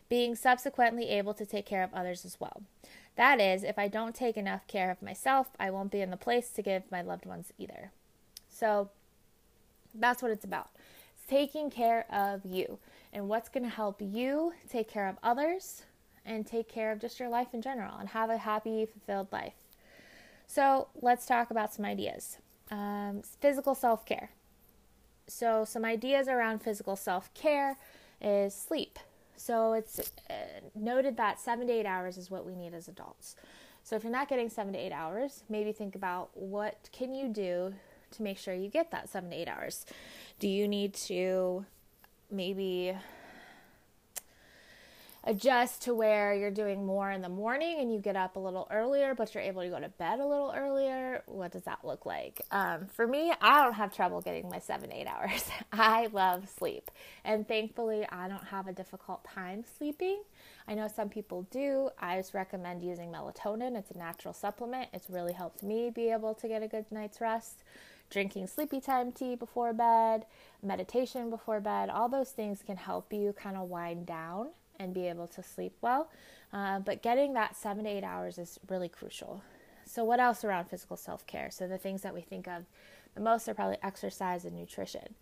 being 0.10 0.36
subsequently 0.36 1.10
able 1.10 1.34
to 1.34 1.46
take 1.46 1.66
care 1.66 1.84
of 1.84 1.94
others 1.94 2.26
as 2.26 2.40
well. 2.40 2.64
That 3.16 3.42
is, 3.42 3.64
if 3.64 3.80
I 3.80 3.88
don't 3.88 4.16
take 4.16 4.38
enough 4.38 4.68
care 4.68 4.92
of 4.92 5.02
myself, 5.02 5.48
I 5.60 5.72
won't 5.72 5.92
be 5.92 6.02
in 6.02 6.12
the 6.12 6.18
place 6.18 6.50
to 6.52 6.62
give 6.62 6.84
my 6.92 7.02
loved 7.02 7.26
ones 7.26 7.52
either. 7.58 7.92
So 8.50 8.90
that's 9.94 10.22
what 10.22 10.32
it's 10.32 10.46
about. 10.46 10.70
It's 11.16 11.26
taking 11.28 11.70
care 11.70 12.06
of 12.12 12.46
you 12.46 12.78
and 13.12 13.28
what's 13.28 13.50
going 13.50 13.64
to 13.64 13.70
help 13.70 14.02
you 14.02 14.54
take 14.70 14.90
care 14.90 15.08
of 15.08 15.18
others 15.24 15.84
and 16.26 16.46
take 16.46 16.70
care 16.70 16.92
of 16.92 17.00
just 17.00 17.20
your 17.20 17.30
life 17.30 17.54
in 17.54 17.62
general 17.62 17.96
and 17.98 18.10
have 18.10 18.30
a 18.30 18.38
happy, 18.38 18.86
fulfilled 18.86 19.28
life. 19.32 19.54
So 20.46 20.88
let's 21.02 21.26
talk 21.26 21.50
about 21.50 21.74
some 21.74 21.86
ideas. 21.86 22.38
Um, 22.70 23.22
physical 23.42 23.76
self 23.76 24.06
care. 24.06 24.30
So, 25.28 25.66
some 25.66 25.84
ideas 25.84 26.28
around 26.28 26.60
physical 26.60 26.96
self 26.96 27.34
care 27.34 27.78
is 28.22 28.54
sleep. 28.54 28.98
So, 29.38 29.74
it's 29.74 30.12
uh, 30.30 30.34
noted 30.76 31.18
that 31.18 31.40
seven 31.40 31.68
to 31.68 31.74
eight 31.74 31.86
hours 31.86 32.18
is 32.18 32.30
what 32.30 32.46
we 32.46 32.56
need 32.56 32.74
as 32.74 32.88
adults. 32.88 33.36
So, 33.84 33.96
if 33.96 34.04
you're 34.04 34.12
not 34.12 34.28
getting 34.28 34.50
seven 34.50 34.74
to 34.74 34.80
eight 34.80 34.92
hours, 34.92 35.44
maybe 35.50 35.72
think 35.72 35.96
about 35.96 36.30
what 36.34 36.90
can 36.92 37.14
you 37.14 37.30
do 37.30 37.74
to 38.12 38.24
make 38.24 38.38
sure 38.38 38.54
you 38.54 38.70
get 38.70 38.92
that 38.92 39.10
seven 39.10 39.30
to 39.30 39.36
eight 39.36 39.48
hours. 39.48 39.86
Do 40.40 40.48
you 40.48 40.68
need 40.68 40.94
to 40.94 41.66
maybe 42.30 42.94
adjust 45.28 45.82
to 45.82 45.94
where 45.94 46.34
you're 46.34 46.50
doing 46.50 46.86
more 46.86 47.12
in 47.12 47.22
the 47.22 47.30
morning 47.30 47.80
and 47.80 47.94
you 47.94 48.00
get 48.00 48.16
up 48.16 48.38
a 48.38 48.40
little 48.40 48.66
earlier, 48.72 49.14
but 49.14 49.34
you're 49.34 49.44
able 49.44 49.62
to 49.62 49.68
go 49.68 49.78
to 49.78 49.90
bed 49.90 50.20
a 50.20 50.26
little 50.26 50.54
earlier. 50.56 51.22
What 51.26 51.52
does 51.52 51.64
that 51.64 51.80
look 51.84 52.06
like? 52.06 52.42
Um, 52.50 52.88
for 52.88 53.06
me, 53.06 53.34
I 53.42 53.62
don't 53.62 53.74
have 53.74 53.94
trouble 53.94 54.22
getting 54.22 54.50
my 54.50 54.60
seven, 54.60 54.92
eight 54.92 55.06
hours. 55.06 55.44
I 55.74 56.08
love 56.14 56.48
sleep. 56.58 56.90
And 57.26 57.46
thankfully, 57.46 58.08
I 58.10 58.30
don't 58.30 58.46
have 58.46 58.68
a 58.68 58.74
difficult 58.74 59.26
time 59.26 59.66
sleeping. 59.78 60.24
I 60.66 60.76
know 60.76 60.88
some 60.88 61.10
people 61.10 61.46
do. 61.52 61.90
I 62.00 62.16
just 62.16 62.34
recommend 62.34 62.82
using 62.82 63.12
melatonin. 63.12 63.78
It's 63.78 63.92
a 63.92 63.98
natural 63.98 64.34
supplement. 64.34 64.88
It's 64.94 65.10
really 65.10 65.34
helped 65.34 65.62
me 65.62 65.90
be 65.90 66.10
able 66.10 66.36
to 66.36 66.48
get 66.48 66.64
a 66.64 66.68
good 66.70 66.86
night's 66.90 67.20
rest. 67.20 67.64
Drinking 68.10 68.48
sleepy 68.48 68.80
time 68.80 69.12
tea 69.12 69.36
before 69.36 69.74
bed, 69.74 70.26
meditation 70.64 71.30
before 71.30 71.60
bed, 71.60 71.90
all 71.90 72.08
those 72.08 72.30
things 72.30 72.64
can 72.66 72.78
help 72.78 73.12
you 73.12 73.34
kind 73.34 73.58
of 73.58 73.68
wind 73.68 74.06
down 74.06 74.48
and 74.80 74.94
be 74.94 75.08
able 75.08 75.28
to 75.28 75.44
sleep 75.44 75.76
well. 75.82 76.10
Uh, 76.54 76.80
but 76.80 77.02
getting 77.02 77.34
that 77.34 77.56
seven 77.56 77.84
to 77.84 77.90
eight 77.90 78.04
hours 78.04 78.38
is 78.38 78.60
really 78.70 78.90
crucial. 78.90 79.42
So, 79.86 80.04
what 80.04 80.20
else 80.20 80.44
around 80.44 80.66
physical 80.66 80.98
self 80.98 81.26
care? 81.28 81.50
So, 81.52 81.68
the 81.68 81.78
things 81.78 82.02
that 82.02 82.14
we 82.14 82.22
think 82.22 82.48
of 82.48 82.66
the 83.16 83.22
most 83.22 83.48
are 83.48 83.54
probably 83.54 83.78
exercise 83.82 84.46
and 84.46 84.56
nutrition. 84.56 85.16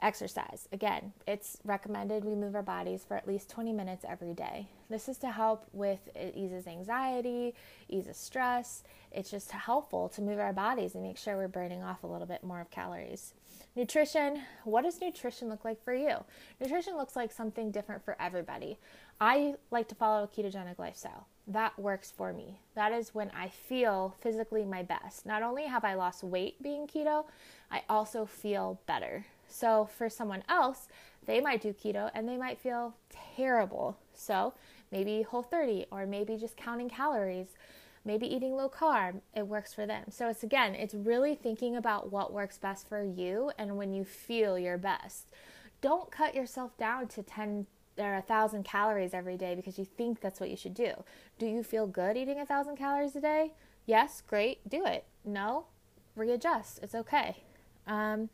Exercise. 0.00 0.68
Again, 0.72 1.12
it's 1.26 1.58
recommended 1.64 2.24
we 2.24 2.34
move 2.34 2.54
our 2.54 2.62
bodies 2.62 3.04
for 3.06 3.16
at 3.16 3.26
least 3.26 3.50
20 3.50 3.72
minutes 3.72 4.04
every 4.08 4.32
day. 4.32 4.68
This 4.88 5.08
is 5.08 5.18
to 5.18 5.30
help 5.30 5.66
with 5.72 6.08
it 6.14 6.34
eases 6.36 6.66
anxiety, 6.66 7.54
eases 7.88 8.16
stress. 8.16 8.84
It's 9.10 9.30
just 9.30 9.50
helpful 9.50 10.08
to 10.10 10.22
move 10.22 10.38
our 10.38 10.52
bodies 10.52 10.94
and 10.94 11.02
make 11.02 11.18
sure 11.18 11.36
we're 11.36 11.48
burning 11.48 11.82
off 11.82 12.04
a 12.04 12.06
little 12.06 12.28
bit 12.28 12.44
more 12.44 12.60
of 12.60 12.70
calories. 12.70 13.34
Nutrition. 13.78 14.42
What 14.64 14.82
does 14.82 15.00
nutrition 15.00 15.48
look 15.48 15.64
like 15.64 15.84
for 15.84 15.94
you? 15.94 16.24
Nutrition 16.60 16.96
looks 16.96 17.14
like 17.14 17.30
something 17.30 17.70
different 17.70 18.04
for 18.04 18.16
everybody. 18.20 18.76
I 19.20 19.54
like 19.70 19.86
to 19.86 19.94
follow 19.94 20.24
a 20.24 20.26
ketogenic 20.26 20.80
lifestyle. 20.80 21.28
That 21.46 21.78
works 21.78 22.10
for 22.10 22.32
me. 22.32 22.58
That 22.74 22.90
is 22.90 23.14
when 23.14 23.30
I 23.30 23.48
feel 23.50 24.16
physically 24.20 24.64
my 24.64 24.82
best. 24.82 25.26
Not 25.26 25.44
only 25.44 25.66
have 25.66 25.84
I 25.84 25.94
lost 25.94 26.24
weight 26.24 26.60
being 26.60 26.88
keto, 26.88 27.26
I 27.70 27.82
also 27.88 28.26
feel 28.26 28.80
better. 28.86 29.24
So 29.46 29.88
for 29.96 30.10
someone 30.10 30.42
else, 30.48 30.88
they 31.26 31.40
might 31.40 31.60
do 31.60 31.72
keto 31.72 32.10
and 32.14 32.28
they 32.28 32.36
might 32.36 32.58
feel 32.58 32.96
terrible. 33.36 33.96
So 34.12 34.54
maybe 34.90 35.22
whole 35.22 35.44
30 35.44 35.86
or 35.92 36.04
maybe 36.04 36.36
just 36.36 36.56
counting 36.56 36.88
calories, 36.88 37.54
maybe 38.04 38.26
eating 38.26 38.54
low 38.56 38.68
carb, 38.68 39.20
it 39.34 39.46
works 39.46 39.74
for 39.74 39.86
them. 39.86 40.04
So 40.10 40.28
it's 40.28 40.42
again, 40.42 40.74
it's 40.74 40.94
really 40.94 41.34
thinking 41.34 41.76
about 41.76 42.12
what 42.12 42.32
works 42.32 42.58
best 42.58 42.88
for 42.88 43.02
you 43.02 43.52
and 43.58 43.76
when 43.76 43.92
you 43.92 44.04
feel 44.04 44.58
your 44.58 44.78
best. 44.78 45.26
Don't 45.80 46.10
cut 46.10 46.34
yourself 46.34 46.76
down 46.76 47.08
to 47.08 47.22
10 47.22 47.66
or 47.98 48.14
a 48.14 48.22
thousand 48.22 48.64
calories 48.64 49.14
every 49.14 49.36
day 49.36 49.54
because 49.54 49.78
you 49.78 49.84
think 49.84 50.20
that's 50.20 50.40
what 50.40 50.50
you 50.50 50.56
should 50.56 50.74
do. 50.74 50.92
Do 51.38 51.46
you 51.46 51.62
feel 51.62 51.86
good 51.86 52.16
eating 52.16 52.38
a 52.38 52.46
thousand 52.46 52.76
calories 52.76 53.16
a 53.16 53.20
day? 53.20 53.52
Yes, 53.86 54.22
great, 54.26 54.68
do 54.68 54.84
it. 54.84 55.04
No, 55.24 55.66
readjust. 56.14 56.80
It's 56.82 56.94
okay. 56.94 57.38
Um, 57.86 58.28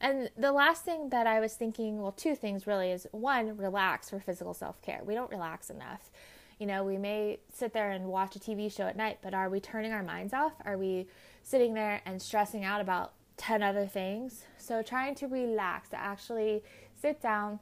and 0.00 0.30
the 0.36 0.52
last 0.52 0.84
thing 0.84 1.08
that 1.08 1.26
I 1.26 1.40
was 1.40 1.54
thinking, 1.54 2.00
well, 2.00 2.12
two 2.12 2.34
things 2.34 2.66
really 2.66 2.90
is 2.90 3.06
one, 3.10 3.56
relax 3.56 4.10
for 4.10 4.20
physical 4.20 4.54
self 4.54 4.80
care. 4.82 5.00
We 5.04 5.14
don't 5.14 5.30
relax 5.30 5.70
enough. 5.70 6.10
You 6.58 6.66
know, 6.66 6.82
we 6.82 6.96
may 6.98 7.38
sit 7.52 7.72
there 7.72 7.90
and 7.90 8.06
watch 8.06 8.34
a 8.36 8.38
TV 8.38 8.74
show 8.74 8.84
at 8.84 8.96
night, 8.96 9.18
but 9.22 9.34
are 9.34 9.48
we 9.48 9.60
turning 9.60 9.92
our 9.92 10.02
minds 10.02 10.32
off? 10.32 10.52
Are 10.64 10.76
we 10.76 11.06
sitting 11.42 11.74
there 11.74 12.00
and 12.04 12.20
stressing 12.20 12.64
out 12.64 12.80
about 12.80 13.12
10 13.36 13.62
other 13.62 13.86
things? 13.86 14.44
So, 14.56 14.82
trying 14.82 15.14
to 15.16 15.28
relax, 15.28 15.90
to 15.90 15.96
actually 15.96 16.62
sit 17.00 17.22
down, 17.22 17.60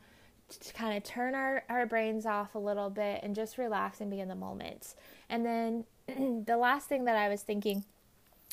to 0.49 0.73
kind 0.73 0.97
of 0.97 1.03
turn 1.03 1.35
our, 1.35 1.65
our 1.69 1.87
brains 1.87 2.25
off 2.25 2.55
a 2.55 2.59
little 2.59 2.89
bit 2.89 3.21
and 3.23 3.35
just 3.35 3.59
relax 3.59 4.01
and 4.01 4.11
be 4.11 4.21
in 4.21 4.29
the 4.29 4.35
moment. 4.35 4.95
And 5.29 5.45
then 5.45 5.85
the 6.47 6.57
last 6.57 6.89
thing 6.89 7.05
that 7.05 7.17
I 7.17 7.29
was 7.29 7.43
thinking 7.43 7.85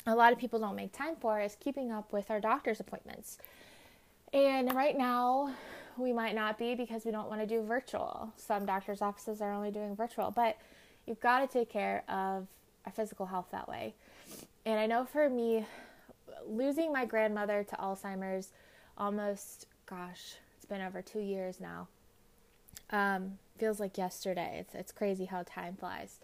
a 0.06 0.14
lot 0.14 0.32
of 0.32 0.38
people 0.38 0.58
don't 0.58 0.76
make 0.76 0.92
time 0.92 1.16
for 1.18 1.40
is 1.40 1.56
keeping 1.58 1.90
up 1.90 2.12
with 2.12 2.30
our 2.30 2.40
doctor's 2.40 2.80
appointments. 2.80 3.38
And 4.32 4.74
right 4.74 4.96
now, 4.96 5.54
we 5.98 6.12
might 6.12 6.34
not 6.34 6.58
be 6.58 6.74
because 6.74 7.04
we 7.04 7.10
don't 7.10 7.28
want 7.28 7.40
to 7.40 7.46
do 7.46 7.62
virtual. 7.62 8.32
Some 8.36 8.66
doctor's 8.66 9.02
offices 9.02 9.40
are 9.40 9.52
only 9.52 9.70
doing 9.70 9.94
virtual, 9.96 10.30
but 10.30 10.56
you've 11.06 11.20
got 11.20 11.40
to 11.40 11.46
take 11.46 11.68
care 11.68 12.02
of 12.08 12.46
our 12.86 12.92
physical 12.92 13.26
health 13.26 13.46
that 13.52 13.68
way. 13.68 13.94
And 14.66 14.78
I 14.78 14.86
know 14.86 15.04
for 15.04 15.28
me, 15.28 15.66
losing 16.48 16.92
my 16.92 17.04
grandmother 17.04 17.64
to 17.64 17.76
Alzheimer's 17.76 18.48
almost, 18.96 19.66
gosh, 19.86 20.36
it's 20.56 20.66
been 20.66 20.80
over 20.80 21.02
two 21.02 21.20
years 21.20 21.60
now. 21.60 21.88
Um, 22.90 23.38
feels 23.58 23.80
like 23.80 23.98
yesterday. 23.98 24.58
It's, 24.60 24.74
it's 24.74 24.92
crazy 24.92 25.26
how 25.26 25.42
time 25.42 25.76
flies. 25.78 26.18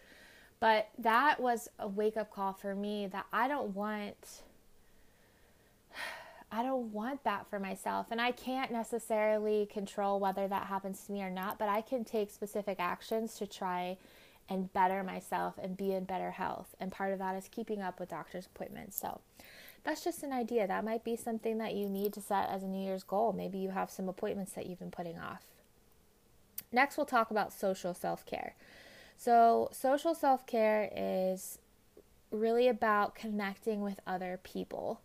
But 0.59 0.89
that 0.99 1.41
was 1.41 1.69
a 1.79 1.89
wake 1.89 2.17
up 2.17 2.33
call 2.33 2.53
for 2.53 2.75
me 2.75 3.07
that 3.09 3.27
I 3.33 3.49
don't 3.49 3.75
want 3.75 4.43
I 6.53 6.63
don't 6.63 6.93
want 6.93 7.23
that 7.25 7.49
for 7.49 7.59
myself. 7.61 8.07
And 8.11 8.21
I 8.21 8.33
can't 8.33 8.73
necessarily 8.73 9.67
control 9.67 10.19
whether 10.19 10.49
that 10.49 10.67
happens 10.67 11.05
to 11.05 11.13
me 11.13 11.23
or 11.23 11.31
not, 11.31 11.59
but 11.59 11.69
I 11.69 11.81
can 11.81 12.05
take 12.05 12.31
specific 12.31 12.79
actions 12.81 13.35
to 13.37 13.47
try 13.47 13.97
and 14.49 14.73
better 14.73 15.05
myself 15.05 15.55
and 15.63 15.77
be 15.77 15.93
in 15.93 16.05
better 16.05 16.33
health. 16.33 16.75
And 16.81 16.91
part 16.91 17.13
of 17.13 17.21
that 17.21 17.37
is 17.37 17.49
keeping 17.49 17.81
up 17.81 18.01
with 18.01 18.09
doctor's 18.09 18.47
appointments. 18.47 18.99
So 19.01 19.21
that's 19.85 20.03
just 20.03 20.25
an 20.25 20.33
idea. 20.33 20.67
That 20.67 20.85
might 20.85 21.05
be 21.05 21.17
something 21.17 21.59
that 21.59 21.75
you 21.75 21.89
need 21.89 22.13
to 22.15 22.21
set 22.21 22.49
as 22.51 22.65
a 22.65 22.67
New 22.67 22.85
Year's 22.85 23.05
goal. 23.05 23.33
Maybe 23.33 23.59
you 23.59 23.71
have 23.71 23.91
some 23.91 24.09
appointments 24.09 24.53
that 24.53 24.67
you've 24.67 24.81
been 24.81 24.91
putting 24.91 25.19
off. 25.19 25.45
Next, 26.73 26.97
we'll 26.97 27.07
talk 27.07 27.31
about 27.31 27.53
social 27.53 27.95
self 27.95 28.27
care. 28.27 28.55
So, 29.17 29.69
social 29.73 30.15
self 30.15 30.47
care 30.47 30.91
is 30.95 31.59
really 32.31 32.69
about 32.69 33.15
connecting 33.15 33.83
with 33.83 34.01
other 34.07 34.39
people, 34.43 35.01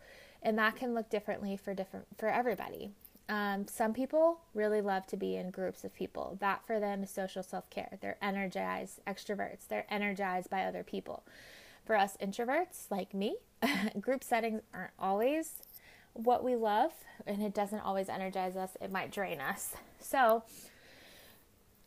and 0.46 0.58
that 0.60 0.76
can 0.76 0.94
look 0.94 1.10
differently 1.10 1.58
for 1.58 1.74
different 1.74 2.06
for 2.18 2.30
everybody. 2.30 2.92
Um, 3.28 3.66
some 3.68 3.92
people 3.92 4.40
really 4.54 4.82
love 4.82 5.08
to 5.08 5.18
be 5.18 5.36
in 5.36 5.50
groups 5.50 5.84
of 5.84 5.94
people. 5.96 6.38
That 6.40 6.64
for 6.66 6.80
them 6.80 7.04
is 7.04 7.10
social 7.10 7.42
self 7.42 7.70
care. 7.72 7.98
They're 8.00 8.20
energized, 8.22 9.00
extroverts. 9.06 9.68
They're 9.68 9.88
energized 9.90 10.50
by 10.52 10.64
other 10.64 10.84
people. 10.84 11.24
For 11.84 11.96
us 11.96 12.16
introverts 12.22 12.92
like 12.92 13.14
me, 13.14 13.38
group 14.00 14.24
settings 14.24 14.62
aren't 14.74 14.92
always 15.00 15.54
what 16.14 16.44
we 16.44 16.56
love, 16.56 16.92
and 17.26 17.42
it 17.42 17.54
doesn't 17.54 17.80
always 17.80 18.08
energize 18.08 18.56
us. 18.56 18.78
It 18.80 18.92
might 18.92 19.12
drain 19.12 19.42
us. 19.42 19.74
So, 20.00 20.44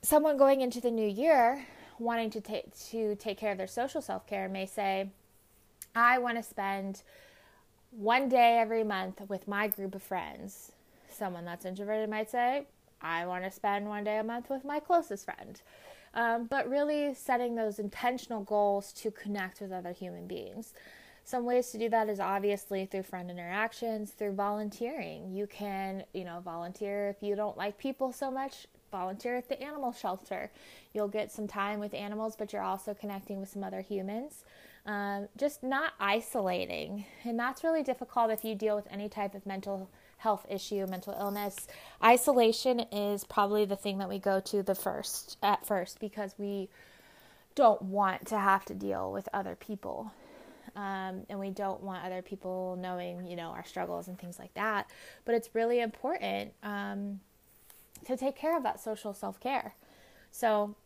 someone 0.02 0.36
going 0.36 0.60
into 0.60 0.80
the 0.80 0.90
new 0.90 1.08
year 1.08 1.64
wanting 2.00 2.30
to 2.30 2.40
take 2.40 2.76
to 2.90 3.14
take 3.16 3.38
care 3.38 3.52
of 3.52 3.58
their 3.58 3.68
social 3.68 4.02
self 4.02 4.26
care 4.26 4.48
may 4.48 4.66
say, 4.66 5.10
"I 5.94 6.18
want 6.18 6.36
to 6.36 6.42
spend 6.42 7.02
one 7.90 8.28
day 8.28 8.58
every 8.58 8.84
month 8.84 9.20
with 9.28 9.48
my 9.48 9.68
group 9.68 9.94
of 9.94 10.02
friends." 10.02 10.72
Someone 11.08 11.44
that's 11.44 11.64
introverted 11.64 12.10
might 12.10 12.30
say, 12.30 12.66
"I 13.00 13.26
want 13.26 13.44
to 13.44 13.50
spend 13.50 13.88
one 13.88 14.04
day 14.04 14.18
a 14.18 14.24
month 14.24 14.50
with 14.50 14.64
my 14.64 14.80
closest 14.80 15.24
friend." 15.24 15.60
Um, 16.14 16.46
but 16.46 16.68
really 16.68 17.14
setting 17.14 17.54
those 17.54 17.78
intentional 17.78 18.42
goals 18.42 18.92
to 18.94 19.10
connect 19.10 19.60
with 19.60 19.72
other 19.72 19.92
human 19.92 20.26
beings. 20.26 20.72
Some 21.24 21.44
ways 21.44 21.70
to 21.72 21.78
do 21.78 21.90
that 21.90 22.08
is 22.08 22.20
obviously 22.20 22.86
through 22.86 23.02
friend 23.02 23.30
interactions, 23.30 24.12
through 24.12 24.32
volunteering. 24.32 25.30
You 25.30 25.46
can, 25.46 26.04
you 26.14 26.24
know, 26.24 26.40
volunteer 26.40 27.10
if 27.10 27.22
you 27.22 27.36
don't 27.36 27.58
like 27.58 27.76
people 27.76 28.12
so 28.12 28.30
much, 28.30 28.66
volunteer 28.90 29.36
at 29.36 29.50
the 29.50 29.62
animal 29.62 29.92
shelter. 29.92 30.50
You'll 30.94 31.08
get 31.08 31.30
some 31.30 31.46
time 31.46 31.80
with 31.80 31.92
animals, 31.92 32.34
but 32.34 32.54
you're 32.54 32.62
also 32.62 32.94
connecting 32.94 33.40
with 33.40 33.50
some 33.50 33.62
other 33.62 33.82
humans. 33.82 34.44
Um, 34.86 35.28
just 35.36 35.62
not 35.62 35.92
isolating. 36.00 37.04
And 37.24 37.38
that's 37.38 37.62
really 37.62 37.82
difficult 37.82 38.30
if 38.30 38.44
you 38.44 38.54
deal 38.54 38.74
with 38.74 38.86
any 38.90 39.08
type 39.08 39.34
of 39.34 39.44
mental 39.44 39.90
health 40.18 40.46
issue, 40.48 40.86
mental 40.86 41.14
illness. 41.18 41.66
Isolation 42.02 42.80
is 42.92 43.24
probably 43.24 43.64
the 43.64 43.76
thing 43.76 43.98
that 43.98 44.08
we 44.08 44.18
go 44.18 44.40
to 44.40 44.62
the 44.62 44.74
first 44.74 45.36
at 45.42 45.66
first 45.66 46.00
because 46.00 46.34
we 46.38 46.68
don't 47.54 47.82
want 47.82 48.26
to 48.28 48.38
have 48.38 48.64
to 48.66 48.74
deal 48.74 49.12
with 49.12 49.28
other 49.32 49.56
people. 49.56 50.12
Um, 50.76 51.22
and 51.28 51.40
we 51.40 51.50
don't 51.50 51.82
want 51.82 52.04
other 52.04 52.22
people 52.22 52.78
knowing, 52.80 53.26
you 53.26 53.36
know, 53.36 53.48
our 53.48 53.64
struggles 53.64 54.06
and 54.06 54.18
things 54.18 54.38
like 54.38 54.54
that. 54.54 54.90
But 55.24 55.34
it's 55.34 55.54
really 55.54 55.80
important 55.80 56.52
um, 56.62 57.20
to 58.06 58.16
take 58.16 58.36
care 58.36 58.56
of 58.56 58.62
that 58.62 58.80
social 58.80 59.12
self 59.12 59.40
care. 59.40 59.74
So 60.30 60.76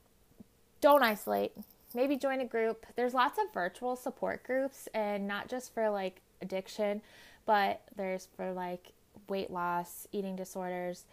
don't 0.80 1.02
isolate. 1.02 1.52
Maybe 1.94 2.16
join 2.16 2.40
a 2.40 2.44
group. 2.44 2.86
There's 2.96 3.14
lots 3.14 3.38
of 3.38 3.52
virtual 3.52 3.96
support 3.96 4.42
groups, 4.44 4.88
and 4.94 5.26
not 5.26 5.48
just 5.48 5.74
for 5.74 5.90
like 5.90 6.20
addiction, 6.40 7.02
but 7.46 7.82
there's 7.96 8.28
for 8.36 8.52
like 8.52 8.92
weight 9.28 9.50
loss, 9.50 10.06
eating 10.12 10.36
disorders, 10.36 11.04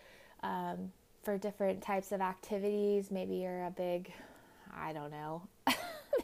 um, 0.43 0.91
for 1.23 1.37
different 1.37 1.81
types 1.81 2.11
of 2.11 2.21
activities. 2.21 3.11
Maybe 3.11 3.35
you're 3.37 3.65
a 3.65 3.71
big, 3.71 4.11
I 4.73 4.93
don't 4.93 5.11
know. 5.11 5.43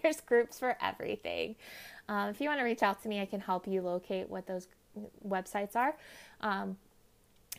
there's 0.01 0.21
groups 0.21 0.59
for 0.59 0.77
everything. 0.81 1.55
Um, 2.07 2.29
if 2.29 2.39
you 2.39 2.49
want 2.49 2.59
to 2.59 2.65
reach 2.65 2.83
out 2.83 3.01
to 3.03 3.09
me, 3.09 3.21
I 3.21 3.25
can 3.25 3.39
help 3.39 3.67
you 3.67 3.81
locate 3.81 4.29
what 4.29 4.47
those 4.47 4.67
websites 5.27 5.75
are. 5.75 5.95
Um, 6.41 6.77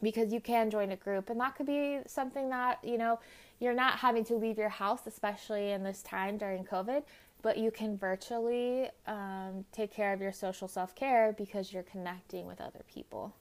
because 0.03 0.33
you 0.33 0.41
can 0.41 0.71
join 0.71 0.91
a 0.93 0.97
group 0.97 1.31
and 1.31 1.41
that 1.41 1.57
could 1.57 1.67
be 1.67 2.01
something 2.07 2.51
that 2.51 2.79
you 2.83 2.99
know 2.99 3.19
you're 3.59 3.75
not 3.75 3.99
having 3.99 4.25
to 4.25 4.35
leave 4.35 4.59
your 4.59 4.69
house 4.69 5.07
especially 5.07 5.71
in 5.71 5.83
this 5.83 6.03
time 6.03 6.37
during 6.37 6.65
covid 6.65 7.03
but 7.43 7.59
you 7.59 7.71
can 7.71 7.97
virtually 7.97 8.89
um, 9.07 9.65
take 9.71 9.93
care 9.93 10.13
of 10.13 10.21
your 10.21 10.33
social 10.33 10.67
self-care 10.67 11.35
because 11.37 11.73
you're 11.73 11.83
connecting 11.85 12.47
with 12.47 12.61
other 12.61 12.83
people 12.93 13.35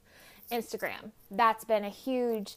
instagram 0.52 1.12
that's 1.32 1.64
been 1.66 1.84
a 1.84 1.90
huge 1.90 2.56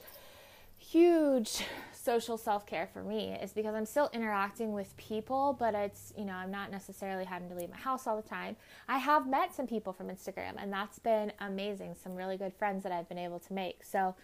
huge 0.78 1.64
social 1.92 2.38
self 2.38 2.64
care 2.64 2.86
for 2.86 3.02
me 3.02 3.36
is 3.42 3.52
because 3.52 3.74
I'm 3.74 3.84
still 3.84 4.08
interacting 4.12 4.72
with 4.72 4.96
people, 4.96 5.56
but 5.58 5.74
it's, 5.74 6.12
you 6.16 6.24
know, 6.24 6.32
I'm 6.32 6.50
not 6.50 6.70
necessarily 6.70 7.24
having 7.24 7.48
to 7.50 7.54
leave 7.54 7.68
my 7.68 7.76
house 7.76 8.06
all 8.06 8.16
the 8.16 8.26
time. 8.26 8.56
I 8.88 8.98
have 8.98 9.28
met 9.28 9.54
some 9.54 9.66
people 9.66 9.92
from 9.92 10.08
Instagram, 10.08 10.54
and 10.56 10.72
that's 10.72 10.98
been 10.98 11.32
amazing. 11.40 11.94
Some 12.02 12.14
really 12.14 12.36
good 12.36 12.54
friends 12.54 12.82
that 12.84 12.92
I've 12.92 13.08
been 13.08 13.18
able 13.18 13.40
to 13.40 13.52
make. 13.52 13.84
So, 13.84 14.14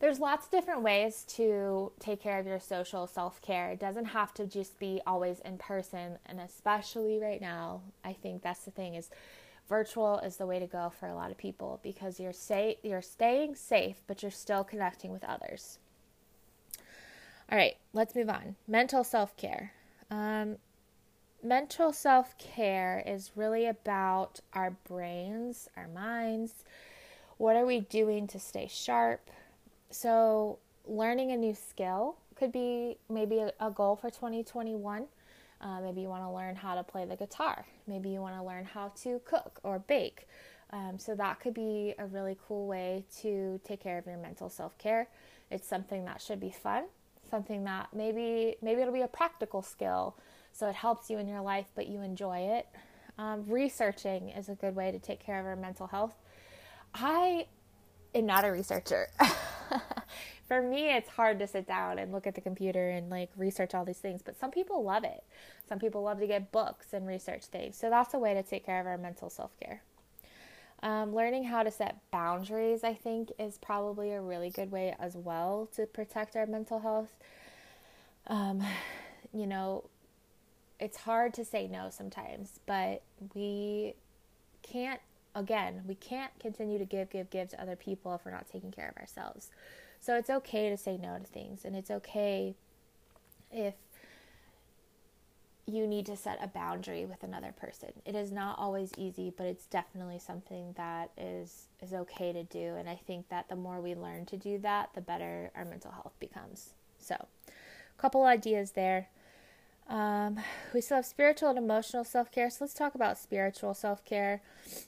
there's 0.00 0.20
lots 0.20 0.46
of 0.46 0.52
different 0.52 0.82
ways 0.82 1.24
to 1.28 1.90
take 1.98 2.20
care 2.20 2.38
of 2.38 2.46
your 2.46 2.60
social 2.60 3.06
self 3.06 3.40
care. 3.42 3.70
It 3.70 3.80
doesn't 3.80 4.06
have 4.06 4.32
to 4.34 4.46
just 4.46 4.78
be 4.78 5.00
always 5.06 5.40
in 5.40 5.58
person, 5.58 6.18
and 6.26 6.40
especially 6.40 7.18
right 7.18 7.40
now, 7.40 7.82
I 8.04 8.12
think 8.12 8.42
that's 8.42 8.64
the 8.64 8.70
thing 8.70 8.94
is 8.94 9.10
virtual 9.68 10.18
is 10.20 10.36
the 10.36 10.46
way 10.46 10.58
to 10.58 10.66
go 10.66 10.90
for 10.98 11.08
a 11.08 11.14
lot 11.14 11.30
of 11.30 11.36
people 11.36 11.80
because 11.82 12.18
you're 12.18 12.32
say 12.32 12.78
you're 12.82 13.02
staying 13.02 13.56
safe, 13.56 14.02
but 14.06 14.22
you're 14.22 14.30
still 14.30 14.64
connecting 14.64 15.12
with 15.12 15.24
others. 15.24 15.78
All 17.50 17.58
right, 17.58 17.76
let's 17.92 18.14
move 18.14 18.28
on. 18.28 18.56
Mental 18.66 19.02
self 19.02 19.36
care. 19.36 19.72
Um, 20.10 20.56
mental 21.42 21.92
self 21.92 22.36
care 22.38 23.02
is 23.06 23.32
really 23.34 23.66
about 23.66 24.40
our 24.52 24.76
brains, 24.86 25.68
our 25.76 25.88
minds. 25.88 26.52
What 27.36 27.56
are 27.56 27.66
we 27.66 27.80
doing 27.80 28.26
to 28.28 28.38
stay 28.38 28.68
sharp? 28.70 29.30
So, 29.90 30.58
learning 30.86 31.32
a 31.32 31.36
new 31.36 31.54
skill 31.54 32.16
could 32.34 32.52
be 32.52 32.98
maybe 33.08 33.38
a, 33.38 33.52
a 33.60 33.70
goal 33.70 33.96
for 33.96 34.10
2021. 34.10 35.06
Uh, 35.60 35.80
maybe 35.80 36.02
you 36.02 36.08
want 36.08 36.22
to 36.22 36.30
learn 36.30 36.54
how 36.54 36.74
to 36.74 36.82
play 36.82 37.04
the 37.04 37.16
guitar. 37.16 37.66
Maybe 37.86 38.10
you 38.10 38.20
want 38.20 38.36
to 38.36 38.42
learn 38.42 38.64
how 38.64 38.92
to 39.02 39.20
cook 39.24 39.60
or 39.62 39.78
bake. 39.80 40.28
Um, 40.70 40.98
so, 40.98 41.14
that 41.14 41.40
could 41.40 41.54
be 41.54 41.94
a 41.98 42.06
really 42.06 42.36
cool 42.46 42.66
way 42.66 43.04
to 43.22 43.60
take 43.64 43.80
care 43.80 43.98
of 43.98 44.06
your 44.06 44.18
mental 44.18 44.48
self 44.48 44.76
care. 44.78 45.08
It's 45.50 45.66
something 45.66 46.04
that 46.04 46.20
should 46.20 46.40
be 46.40 46.50
fun 46.50 46.84
something 47.30 47.64
that 47.64 47.88
maybe 47.92 48.56
maybe 48.62 48.80
it'll 48.80 48.94
be 48.94 49.02
a 49.02 49.08
practical 49.08 49.62
skill 49.62 50.16
so 50.52 50.68
it 50.68 50.74
helps 50.74 51.10
you 51.10 51.18
in 51.18 51.28
your 51.28 51.40
life 51.40 51.66
but 51.74 51.86
you 51.86 52.00
enjoy 52.00 52.38
it 52.38 52.66
um, 53.18 53.44
researching 53.48 54.30
is 54.30 54.48
a 54.48 54.54
good 54.54 54.74
way 54.74 54.90
to 54.90 54.98
take 54.98 55.20
care 55.20 55.38
of 55.40 55.46
our 55.46 55.56
mental 55.56 55.86
health 55.86 56.14
i 56.94 57.46
am 58.14 58.26
not 58.26 58.44
a 58.44 58.50
researcher 58.50 59.08
for 60.48 60.60
me 60.60 60.90
it's 60.90 61.10
hard 61.10 61.38
to 61.38 61.46
sit 61.46 61.66
down 61.66 61.98
and 61.98 62.10
look 62.10 62.26
at 62.26 62.34
the 62.34 62.40
computer 62.40 62.88
and 62.88 63.08
like 63.10 63.30
research 63.36 63.74
all 63.74 63.84
these 63.84 63.98
things 63.98 64.22
but 64.22 64.38
some 64.38 64.50
people 64.50 64.82
love 64.82 65.04
it 65.04 65.22
some 65.68 65.78
people 65.78 66.02
love 66.02 66.18
to 66.18 66.26
get 66.26 66.50
books 66.50 66.92
and 66.92 67.06
research 67.06 67.44
things 67.46 67.76
so 67.76 67.88
that's 67.88 68.14
a 68.14 68.18
way 68.18 68.34
to 68.34 68.42
take 68.42 68.66
care 68.66 68.80
of 68.80 68.86
our 68.86 68.98
mental 68.98 69.30
self-care 69.30 69.82
um, 70.82 71.12
learning 71.14 71.44
how 71.44 71.62
to 71.64 71.70
set 71.70 71.98
boundaries, 72.12 72.84
I 72.84 72.94
think, 72.94 73.32
is 73.38 73.58
probably 73.58 74.12
a 74.12 74.20
really 74.20 74.50
good 74.50 74.70
way 74.70 74.94
as 74.98 75.16
well 75.16 75.68
to 75.74 75.86
protect 75.86 76.36
our 76.36 76.46
mental 76.46 76.78
health. 76.78 77.16
Um, 78.28 78.62
you 79.32 79.46
know, 79.46 79.84
it's 80.78 80.98
hard 80.98 81.34
to 81.34 81.44
say 81.44 81.66
no 81.66 81.88
sometimes, 81.90 82.60
but 82.66 83.02
we 83.34 83.94
can't, 84.62 85.00
again, 85.34 85.82
we 85.86 85.96
can't 85.96 86.30
continue 86.38 86.78
to 86.78 86.84
give, 86.84 87.10
give, 87.10 87.28
give 87.30 87.48
to 87.48 87.60
other 87.60 87.74
people 87.74 88.14
if 88.14 88.24
we're 88.24 88.30
not 88.30 88.46
taking 88.48 88.70
care 88.70 88.88
of 88.88 88.96
ourselves. 88.98 89.50
So 90.00 90.16
it's 90.16 90.30
okay 90.30 90.70
to 90.70 90.76
say 90.76 90.96
no 90.96 91.18
to 91.18 91.24
things, 91.24 91.64
and 91.64 91.76
it's 91.76 91.90
okay 91.90 92.54
if 93.50 93.74
you 95.68 95.86
need 95.86 96.06
to 96.06 96.16
set 96.16 96.38
a 96.42 96.46
boundary 96.46 97.04
with 97.04 97.22
another 97.22 97.52
person. 97.52 97.90
It 98.06 98.14
is 98.14 98.32
not 98.32 98.58
always 98.58 98.90
easy, 98.96 99.32
but 99.36 99.44
it's 99.46 99.66
definitely 99.66 100.18
something 100.18 100.72
that 100.76 101.10
is 101.18 101.66
is 101.82 101.92
okay 101.92 102.32
to 102.32 102.42
do 102.42 102.74
and 102.76 102.88
I 102.88 102.96
think 102.96 103.28
that 103.28 103.48
the 103.48 103.56
more 103.56 103.80
we 103.80 103.94
learn 103.94 104.24
to 104.26 104.36
do 104.36 104.58
that, 104.60 104.90
the 104.94 105.02
better 105.02 105.50
our 105.54 105.66
mental 105.66 105.90
health 105.90 106.14
becomes. 106.18 106.70
So, 106.98 107.26
couple 107.98 108.24
ideas 108.24 108.72
there. 108.72 109.08
Um, 109.88 110.38
we 110.74 110.82
still 110.82 110.96
have 110.96 111.06
spiritual 111.06 111.48
and 111.48 111.58
emotional 111.58 112.04
self 112.04 112.30
care. 112.30 112.50
So 112.50 112.58
let's 112.60 112.74
talk 112.74 112.94
about 112.94 113.16
spiritual 113.18 113.72
self 113.72 114.04
care. 114.04 114.42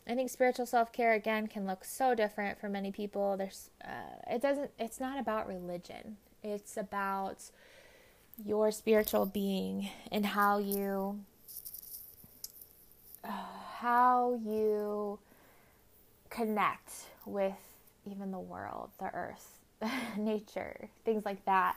I 0.07 0.15
think 0.15 0.31
spiritual 0.31 0.67
self 0.67 0.93
care 0.93 1.15
again 1.15 1.47
can 1.47 1.67
look 1.67 1.85
so 1.85 2.15
different 2.15 2.61
for 2.61 2.69
many 2.69 2.93
people. 2.93 3.37
There's, 3.37 3.71
uh, 3.83 4.31
it 4.31 4.43
doesn't. 4.43 4.71
It's 4.79 5.01
not 5.01 5.19
about 5.19 5.49
religion. 5.49 6.19
It's 6.43 6.77
about 6.77 7.51
your 8.45 8.71
spiritual 8.71 9.27
being 9.27 9.89
and 10.13 10.25
how 10.25 10.59
you 10.59 11.21
uh, 13.25 13.31
how 13.79 14.39
you 14.45 15.19
connect 16.29 16.93
with 17.27 17.55
even 18.11 18.31
the 18.31 18.39
world, 18.39 18.91
the 18.99 19.11
earth, 19.15 19.59
nature, 20.19 20.89
things 21.05 21.25
like 21.25 21.45
that. 21.47 21.77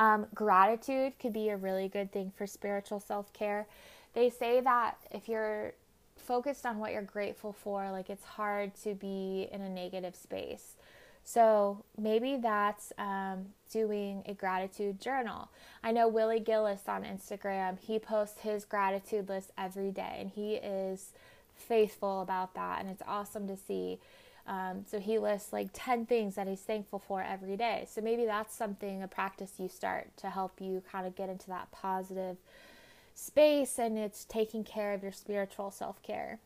Um, 0.00 0.26
gratitude 0.34 1.12
could 1.20 1.34
be 1.34 1.50
a 1.50 1.58
really 1.58 1.86
good 1.86 2.10
thing 2.10 2.32
for 2.34 2.46
spiritual 2.46 3.00
self 3.00 3.32
care. 3.34 3.66
They 4.14 4.30
say 4.30 4.60
that 4.62 4.96
if 5.10 5.28
you're 5.28 5.74
focused 6.16 6.64
on 6.64 6.78
what 6.78 6.92
you're 6.92 7.02
grateful 7.02 7.52
for, 7.52 7.90
like 7.90 8.08
it's 8.08 8.24
hard 8.24 8.74
to 8.82 8.94
be 8.94 9.48
in 9.52 9.60
a 9.60 9.68
negative 9.68 10.16
space. 10.16 10.76
So 11.22 11.84
maybe 11.98 12.38
that's 12.38 12.94
um, 12.98 13.48
doing 13.70 14.22
a 14.24 14.32
gratitude 14.32 15.02
journal. 15.02 15.50
I 15.84 15.92
know 15.92 16.08
Willie 16.08 16.40
Gillis 16.40 16.88
on 16.88 17.04
Instagram, 17.04 17.78
he 17.78 17.98
posts 17.98 18.40
his 18.40 18.64
gratitude 18.64 19.28
list 19.28 19.50
every 19.58 19.90
day 19.90 20.16
and 20.18 20.30
he 20.30 20.54
is 20.54 21.12
faithful 21.54 22.22
about 22.22 22.54
that. 22.54 22.80
And 22.80 22.88
it's 22.88 23.02
awesome 23.06 23.46
to 23.48 23.56
see. 23.56 23.98
Um, 24.46 24.84
so 24.86 24.98
he 24.98 25.18
lists 25.18 25.52
like 25.52 25.68
10 25.72 26.06
things 26.06 26.34
that 26.34 26.48
he's 26.48 26.60
thankful 26.60 26.98
for 26.98 27.22
every 27.22 27.56
day. 27.56 27.86
So 27.88 28.00
maybe 28.00 28.24
that's 28.24 28.54
something, 28.54 29.02
a 29.02 29.08
practice 29.08 29.52
you 29.58 29.68
start 29.68 30.16
to 30.18 30.30
help 30.30 30.60
you 30.60 30.82
kind 30.90 31.06
of 31.06 31.14
get 31.14 31.28
into 31.28 31.48
that 31.48 31.70
positive 31.70 32.36
space 33.14 33.78
and 33.78 33.98
it's 33.98 34.24
taking 34.24 34.64
care 34.64 34.94
of 34.94 35.02
your 35.02 35.12
spiritual 35.12 35.70
self 35.70 36.02
care. 36.02 36.38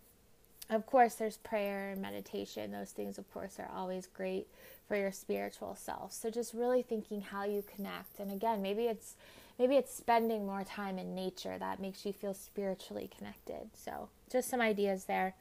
Of 0.70 0.87
course, 0.87 1.14
there's 1.14 1.37
prayer 1.37 1.90
and 1.90 2.00
meditation. 2.00 2.72
Those 2.72 2.90
things, 2.90 3.18
of 3.18 3.30
course, 3.33 3.59
are 3.59 3.70
always 3.74 4.07
great 4.07 4.48
for 4.88 4.96
your 4.96 5.12
spiritual 5.12 5.76
self. 5.76 6.12
So 6.12 6.30
just 6.30 6.54
really 6.54 6.83
thinking 6.83 7.20
how 7.20 7.44
you 7.44 7.62
connect. 7.74 8.18
And 8.18 8.33
again, 8.33 8.62
maybe 8.62 8.85
it's 8.85 9.14
maybe 9.59 9.76
it's 9.76 9.94
spending 9.94 10.46
more 10.46 10.64
time 10.64 10.98
in 10.98 11.14
nature 11.14 11.59
that 11.59 11.80
makes 11.80 12.04
you 12.04 12.12
feel 12.12 12.35
spiritually 12.35 13.11
connected. 13.16 13.70
So, 13.74 14.09
just 14.30 14.48
some 14.48 14.61
ideas 14.61 15.04
there. 15.04 15.35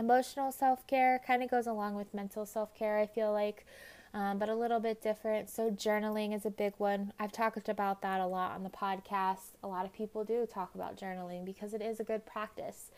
Emotional 0.00 0.50
self 0.50 0.86
care 0.86 1.20
kind 1.26 1.42
of 1.42 1.50
goes 1.50 1.66
along 1.66 1.94
with 1.94 2.14
mental 2.14 2.46
self 2.46 2.74
care, 2.74 2.98
I 2.98 3.06
feel 3.06 3.32
like, 3.32 3.66
um, 4.14 4.38
but 4.38 4.48
a 4.48 4.54
little 4.54 4.80
bit 4.80 5.02
different. 5.02 5.50
So, 5.50 5.70
journaling 5.70 6.34
is 6.34 6.46
a 6.46 6.50
big 6.50 6.72
one. 6.78 7.12
I've 7.20 7.32
talked 7.32 7.68
about 7.68 8.00
that 8.00 8.18
a 8.18 8.26
lot 8.26 8.52
on 8.52 8.64
the 8.64 8.70
podcast. 8.70 9.56
A 9.62 9.68
lot 9.68 9.84
of 9.84 9.92
people 9.92 10.24
do 10.24 10.46
talk 10.46 10.74
about 10.74 10.96
journaling 10.96 11.44
because 11.44 11.74
it 11.74 11.82
is 11.82 12.00
a 12.00 12.04
good 12.04 12.24
practice. 12.24 12.90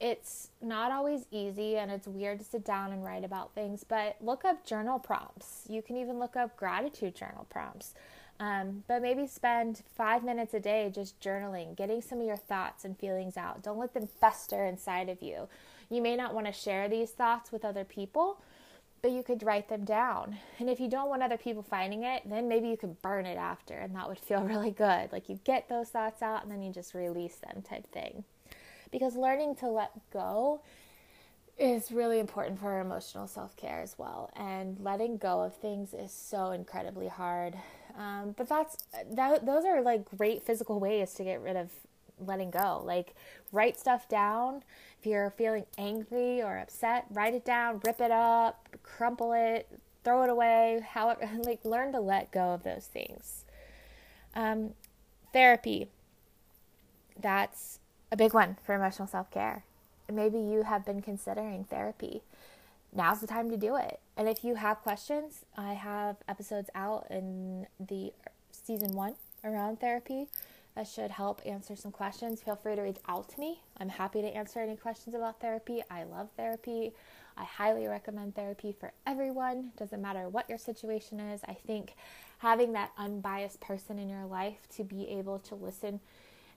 It's 0.00 0.48
not 0.62 0.90
always 0.90 1.26
easy 1.30 1.76
and 1.76 1.90
it's 1.90 2.08
weird 2.08 2.38
to 2.38 2.46
sit 2.46 2.64
down 2.64 2.92
and 2.92 3.04
write 3.04 3.24
about 3.24 3.54
things, 3.54 3.84
but 3.84 4.16
look 4.22 4.46
up 4.46 4.64
journal 4.64 4.98
prompts. 4.98 5.66
You 5.68 5.82
can 5.82 5.98
even 5.98 6.18
look 6.18 6.34
up 6.34 6.56
gratitude 6.56 7.14
journal 7.14 7.46
prompts. 7.50 7.92
Um, 8.40 8.84
but 8.86 9.02
maybe 9.02 9.26
spend 9.26 9.82
five 9.96 10.22
minutes 10.24 10.54
a 10.54 10.60
day 10.60 10.90
just 10.94 11.20
journaling, 11.20 11.76
getting 11.76 12.00
some 12.00 12.20
of 12.20 12.26
your 12.26 12.36
thoughts 12.36 12.84
and 12.84 12.96
feelings 12.96 13.36
out. 13.36 13.62
Don't 13.62 13.78
let 13.78 13.92
them 13.92 14.06
fester 14.06 14.64
inside 14.64 15.08
of 15.08 15.20
you. 15.20 15.48
You 15.90 16.02
may 16.02 16.16
not 16.16 16.34
want 16.34 16.46
to 16.46 16.52
share 16.52 16.88
these 16.88 17.10
thoughts 17.10 17.50
with 17.50 17.64
other 17.64 17.84
people, 17.84 18.40
but 19.00 19.12
you 19.12 19.22
could 19.22 19.42
write 19.42 19.68
them 19.68 19.84
down. 19.84 20.36
And 20.58 20.68
if 20.68 20.80
you 20.80 20.88
don't 20.88 21.08
want 21.08 21.22
other 21.22 21.36
people 21.36 21.62
finding 21.62 22.02
it, 22.02 22.22
then 22.28 22.48
maybe 22.48 22.68
you 22.68 22.76
could 22.76 23.00
burn 23.00 23.26
it 23.26 23.38
after, 23.38 23.74
and 23.74 23.94
that 23.94 24.08
would 24.08 24.18
feel 24.18 24.42
really 24.44 24.70
good. 24.70 25.12
Like 25.12 25.28
you 25.28 25.38
get 25.44 25.68
those 25.68 25.88
thoughts 25.88 26.22
out 26.22 26.42
and 26.42 26.52
then 26.52 26.62
you 26.62 26.72
just 26.72 26.94
release 26.94 27.36
them, 27.36 27.62
type 27.62 27.86
thing. 27.92 28.24
Because 28.90 29.16
learning 29.16 29.56
to 29.56 29.68
let 29.68 29.92
go 30.10 30.62
is 31.58 31.90
really 31.90 32.20
important 32.20 32.60
for 32.60 32.72
our 32.72 32.80
emotional 32.80 33.26
self 33.26 33.56
care 33.56 33.80
as 33.80 33.98
well. 33.98 34.30
And 34.36 34.78
letting 34.80 35.18
go 35.18 35.42
of 35.42 35.56
things 35.56 35.92
is 35.92 36.12
so 36.12 36.52
incredibly 36.52 37.08
hard. 37.08 37.56
Um, 37.96 38.34
but 38.36 38.48
that's 38.48 38.76
that, 39.12 39.44
those 39.44 39.64
are 39.64 39.82
like 39.82 40.04
great 40.16 40.42
physical 40.42 40.78
ways 40.78 41.14
to 41.14 41.24
get 41.24 41.40
rid 41.42 41.56
of 41.56 41.70
letting 42.24 42.50
go. 42.50 42.82
Like 42.84 43.14
write 43.52 43.78
stuff 43.78 44.08
down. 44.08 44.62
If 44.98 45.06
you're 45.06 45.30
feeling 45.30 45.66
angry 45.76 46.42
or 46.42 46.58
upset, 46.58 47.06
write 47.10 47.34
it 47.34 47.44
down, 47.44 47.80
rip 47.84 48.00
it 48.00 48.10
up, 48.10 48.68
crumple 48.82 49.32
it, 49.32 49.68
throw 50.04 50.22
it 50.24 50.30
away. 50.30 50.80
However, 50.88 51.28
like 51.44 51.64
learn 51.64 51.92
to 51.92 52.00
let 52.00 52.30
go 52.30 52.54
of 52.54 52.62
those 52.62 52.86
things. 52.86 53.44
Um, 54.34 54.74
therapy. 55.32 55.88
That's 57.20 57.80
a 58.12 58.16
big 58.16 58.32
one 58.32 58.56
for 58.64 58.74
emotional 58.74 59.08
self 59.08 59.30
care. 59.30 59.64
Maybe 60.10 60.38
you 60.38 60.62
have 60.62 60.86
been 60.86 61.02
considering 61.02 61.64
therapy 61.64 62.22
now's 62.92 63.20
the 63.20 63.26
time 63.26 63.50
to 63.50 63.56
do 63.56 63.76
it. 63.76 64.00
And 64.16 64.28
if 64.28 64.44
you 64.44 64.56
have 64.56 64.78
questions, 64.78 65.44
I 65.56 65.74
have 65.74 66.16
episodes 66.28 66.70
out 66.74 67.06
in 67.10 67.66
the 67.78 68.12
season 68.50 68.94
one 68.94 69.14
around 69.44 69.80
therapy 69.80 70.26
that 70.78 70.86
should 70.86 71.10
help 71.10 71.42
answer 71.44 71.74
some 71.74 71.90
questions. 71.90 72.40
Feel 72.40 72.54
free 72.54 72.76
to 72.76 72.82
reach 72.82 72.98
out 73.08 73.28
to 73.30 73.40
me. 73.40 73.60
I'm 73.78 73.88
happy 73.88 74.22
to 74.22 74.28
answer 74.28 74.60
any 74.60 74.76
questions 74.76 75.12
about 75.12 75.40
therapy. 75.40 75.82
I 75.90 76.04
love 76.04 76.28
therapy. 76.36 76.92
I 77.36 77.42
highly 77.42 77.88
recommend 77.88 78.36
therapy 78.36 78.70
for 78.78 78.92
everyone. 79.04 79.72
Doesn't 79.76 80.00
matter 80.00 80.28
what 80.28 80.48
your 80.48 80.56
situation 80.56 81.18
is. 81.18 81.40
I 81.48 81.54
think 81.54 81.94
having 82.38 82.74
that 82.74 82.92
unbiased 82.96 83.58
person 83.58 83.98
in 83.98 84.08
your 84.08 84.24
life 84.24 84.68
to 84.76 84.84
be 84.84 85.08
able 85.08 85.40
to 85.40 85.56
listen 85.56 85.98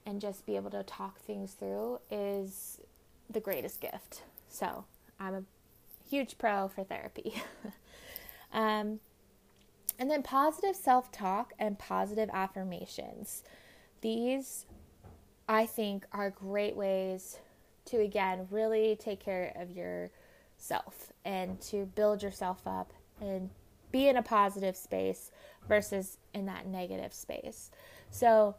and 0.06 0.20
just 0.20 0.46
be 0.46 0.54
able 0.54 0.70
to 0.70 0.84
talk 0.84 1.18
things 1.18 1.54
through 1.54 1.98
is 2.08 2.78
the 3.28 3.40
greatest 3.40 3.80
gift. 3.80 4.22
So, 4.48 4.84
I'm 5.18 5.34
a 5.34 5.42
huge 6.08 6.38
pro 6.38 6.68
for 6.68 6.84
therapy. 6.84 7.42
um, 8.52 9.00
and 9.98 10.08
then 10.08 10.22
positive 10.22 10.76
self 10.76 11.10
talk 11.10 11.54
and 11.58 11.76
positive 11.76 12.30
affirmations. 12.32 13.42
These, 14.02 14.66
I 15.48 15.64
think, 15.66 16.04
are 16.12 16.30
great 16.30 16.76
ways 16.76 17.38
to, 17.86 17.98
again, 17.98 18.46
really 18.50 18.96
take 18.96 19.20
care 19.20 19.52
of 19.56 19.70
yourself 19.70 21.12
and 21.24 21.60
to 21.62 21.86
build 21.86 22.22
yourself 22.22 22.60
up 22.66 22.92
and 23.20 23.48
be 23.90 24.08
in 24.08 24.16
a 24.16 24.22
positive 24.22 24.76
space 24.76 25.30
versus 25.66 26.18
in 26.34 26.46
that 26.46 26.66
negative 26.66 27.14
space. 27.14 27.70
So, 28.10 28.56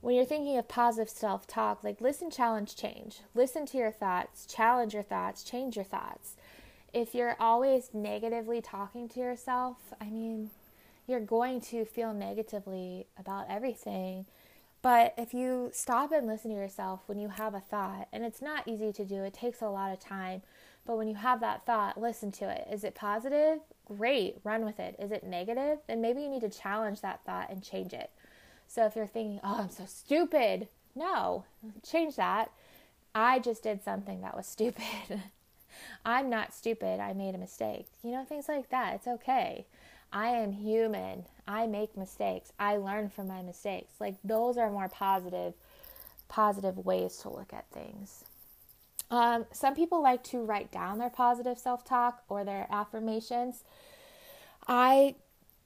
when 0.00 0.14
you're 0.14 0.24
thinking 0.24 0.56
of 0.58 0.68
positive 0.68 1.08
self 1.10 1.46
talk, 1.46 1.84
like 1.84 2.00
listen, 2.00 2.30
challenge, 2.30 2.76
change. 2.76 3.20
Listen 3.34 3.66
to 3.66 3.78
your 3.78 3.90
thoughts, 3.90 4.46
challenge 4.46 4.94
your 4.94 5.02
thoughts, 5.02 5.42
change 5.44 5.76
your 5.76 5.84
thoughts 5.84 6.36
if 6.94 7.12
you're 7.12 7.36
always 7.40 7.90
negatively 7.92 8.62
talking 8.62 9.08
to 9.08 9.20
yourself, 9.20 9.76
I 10.00 10.04
mean, 10.04 10.50
you're 11.08 11.20
going 11.20 11.60
to 11.62 11.84
feel 11.84 12.14
negatively 12.14 13.08
about 13.18 13.46
everything. 13.50 14.26
But 14.84 15.14
if 15.16 15.32
you 15.32 15.70
stop 15.72 16.12
and 16.12 16.26
listen 16.26 16.50
to 16.50 16.56
yourself 16.58 17.00
when 17.06 17.18
you 17.18 17.30
have 17.30 17.54
a 17.54 17.60
thought, 17.60 18.06
and 18.12 18.22
it's 18.22 18.42
not 18.42 18.68
easy 18.68 18.92
to 18.92 19.04
do, 19.06 19.22
it 19.22 19.32
takes 19.32 19.62
a 19.62 19.68
lot 19.70 19.94
of 19.94 19.98
time. 19.98 20.42
But 20.84 20.98
when 20.98 21.08
you 21.08 21.14
have 21.14 21.40
that 21.40 21.64
thought, 21.64 21.98
listen 21.98 22.30
to 22.32 22.50
it. 22.50 22.68
Is 22.70 22.84
it 22.84 22.94
positive? 22.94 23.60
Great, 23.86 24.36
run 24.44 24.62
with 24.62 24.78
it. 24.78 24.94
Is 24.98 25.10
it 25.10 25.24
negative? 25.24 25.78
Then 25.88 26.02
maybe 26.02 26.20
you 26.20 26.28
need 26.28 26.42
to 26.42 26.50
challenge 26.50 27.00
that 27.00 27.24
thought 27.24 27.48
and 27.48 27.62
change 27.62 27.94
it. 27.94 28.10
So 28.68 28.84
if 28.84 28.94
you're 28.94 29.06
thinking, 29.06 29.40
oh, 29.42 29.60
I'm 29.62 29.70
so 29.70 29.86
stupid, 29.86 30.68
no, 30.94 31.46
change 31.82 32.16
that. 32.16 32.50
I 33.14 33.38
just 33.38 33.62
did 33.62 33.82
something 33.82 34.20
that 34.20 34.36
was 34.36 34.46
stupid. 34.46 35.22
I'm 36.04 36.28
not 36.28 36.52
stupid. 36.52 37.00
I 37.00 37.14
made 37.14 37.34
a 37.34 37.38
mistake. 37.38 37.86
You 38.02 38.10
know, 38.10 38.24
things 38.26 38.50
like 38.50 38.68
that. 38.68 38.96
It's 38.96 39.08
okay. 39.08 39.64
I 40.12 40.28
am 40.28 40.52
human. 40.52 41.24
I 41.46 41.66
make 41.66 41.96
mistakes. 41.96 42.52
I 42.58 42.76
learn 42.76 43.08
from 43.10 43.28
my 43.28 43.42
mistakes. 43.42 43.92
Like 44.00 44.16
those 44.24 44.56
are 44.56 44.70
more 44.70 44.88
positive 44.88 45.54
positive 46.28 46.78
ways 46.78 47.18
to 47.18 47.28
look 47.28 47.52
at 47.52 47.66
things. 47.70 48.24
Um, 49.10 49.46
some 49.52 49.74
people 49.74 50.02
like 50.02 50.24
to 50.24 50.38
write 50.38 50.72
down 50.72 50.98
their 50.98 51.10
positive 51.10 51.58
self-talk 51.58 52.22
or 52.28 52.44
their 52.44 52.66
affirmations. 52.70 53.62
I 54.66 55.14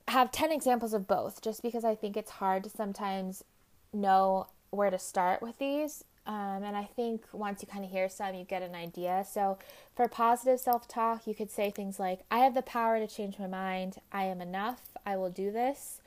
have 0.09 0.33
10 0.33 0.51
examples 0.53 0.93
of 0.93 1.07
both 1.07 1.41
just 1.41 1.63
because 1.63 1.85
I 1.85 1.95
think 1.95 2.17
it's 2.17 2.33
hard 2.33 2.65
to 2.65 2.71
sometimes 2.71 3.45
know 3.93 4.49
where 4.71 4.91
to 4.91 4.99
start 4.99 5.41
with 5.41 5.59
these. 5.59 6.05
Um, 6.29 6.63
and 6.63 6.77
I 6.77 6.85
think 6.85 7.25
once 7.33 7.63
you 7.63 7.69
kind 7.69 7.85
of 7.85 7.91
hear 7.91 8.09
some, 8.11 8.35
you 8.35 8.45
get 8.45 8.61
an 8.61 8.75
idea. 8.75 9.25
So, 9.29 9.59
for 9.97 10.07
positive 10.09 10.61
self 10.61 10.87
talk, 10.87 11.27
you 11.27 11.35
could 11.35 11.51
say 11.51 11.71
things 11.71 11.99
like, 11.99 12.21
I 12.31 12.39
have 12.41 12.55
the 12.55 12.63
power 12.63 12.99
to 12.99 13.07
change 13.07 13.39
my 13.39 13.47
mind. 13.47 13.97
I 14.13 14.25
am 14.25 14.43
enough. 14.43 14.83
I 15.07 15.17
will 15.17 15.31
do 15.31 15.51
this. 15.51 16.03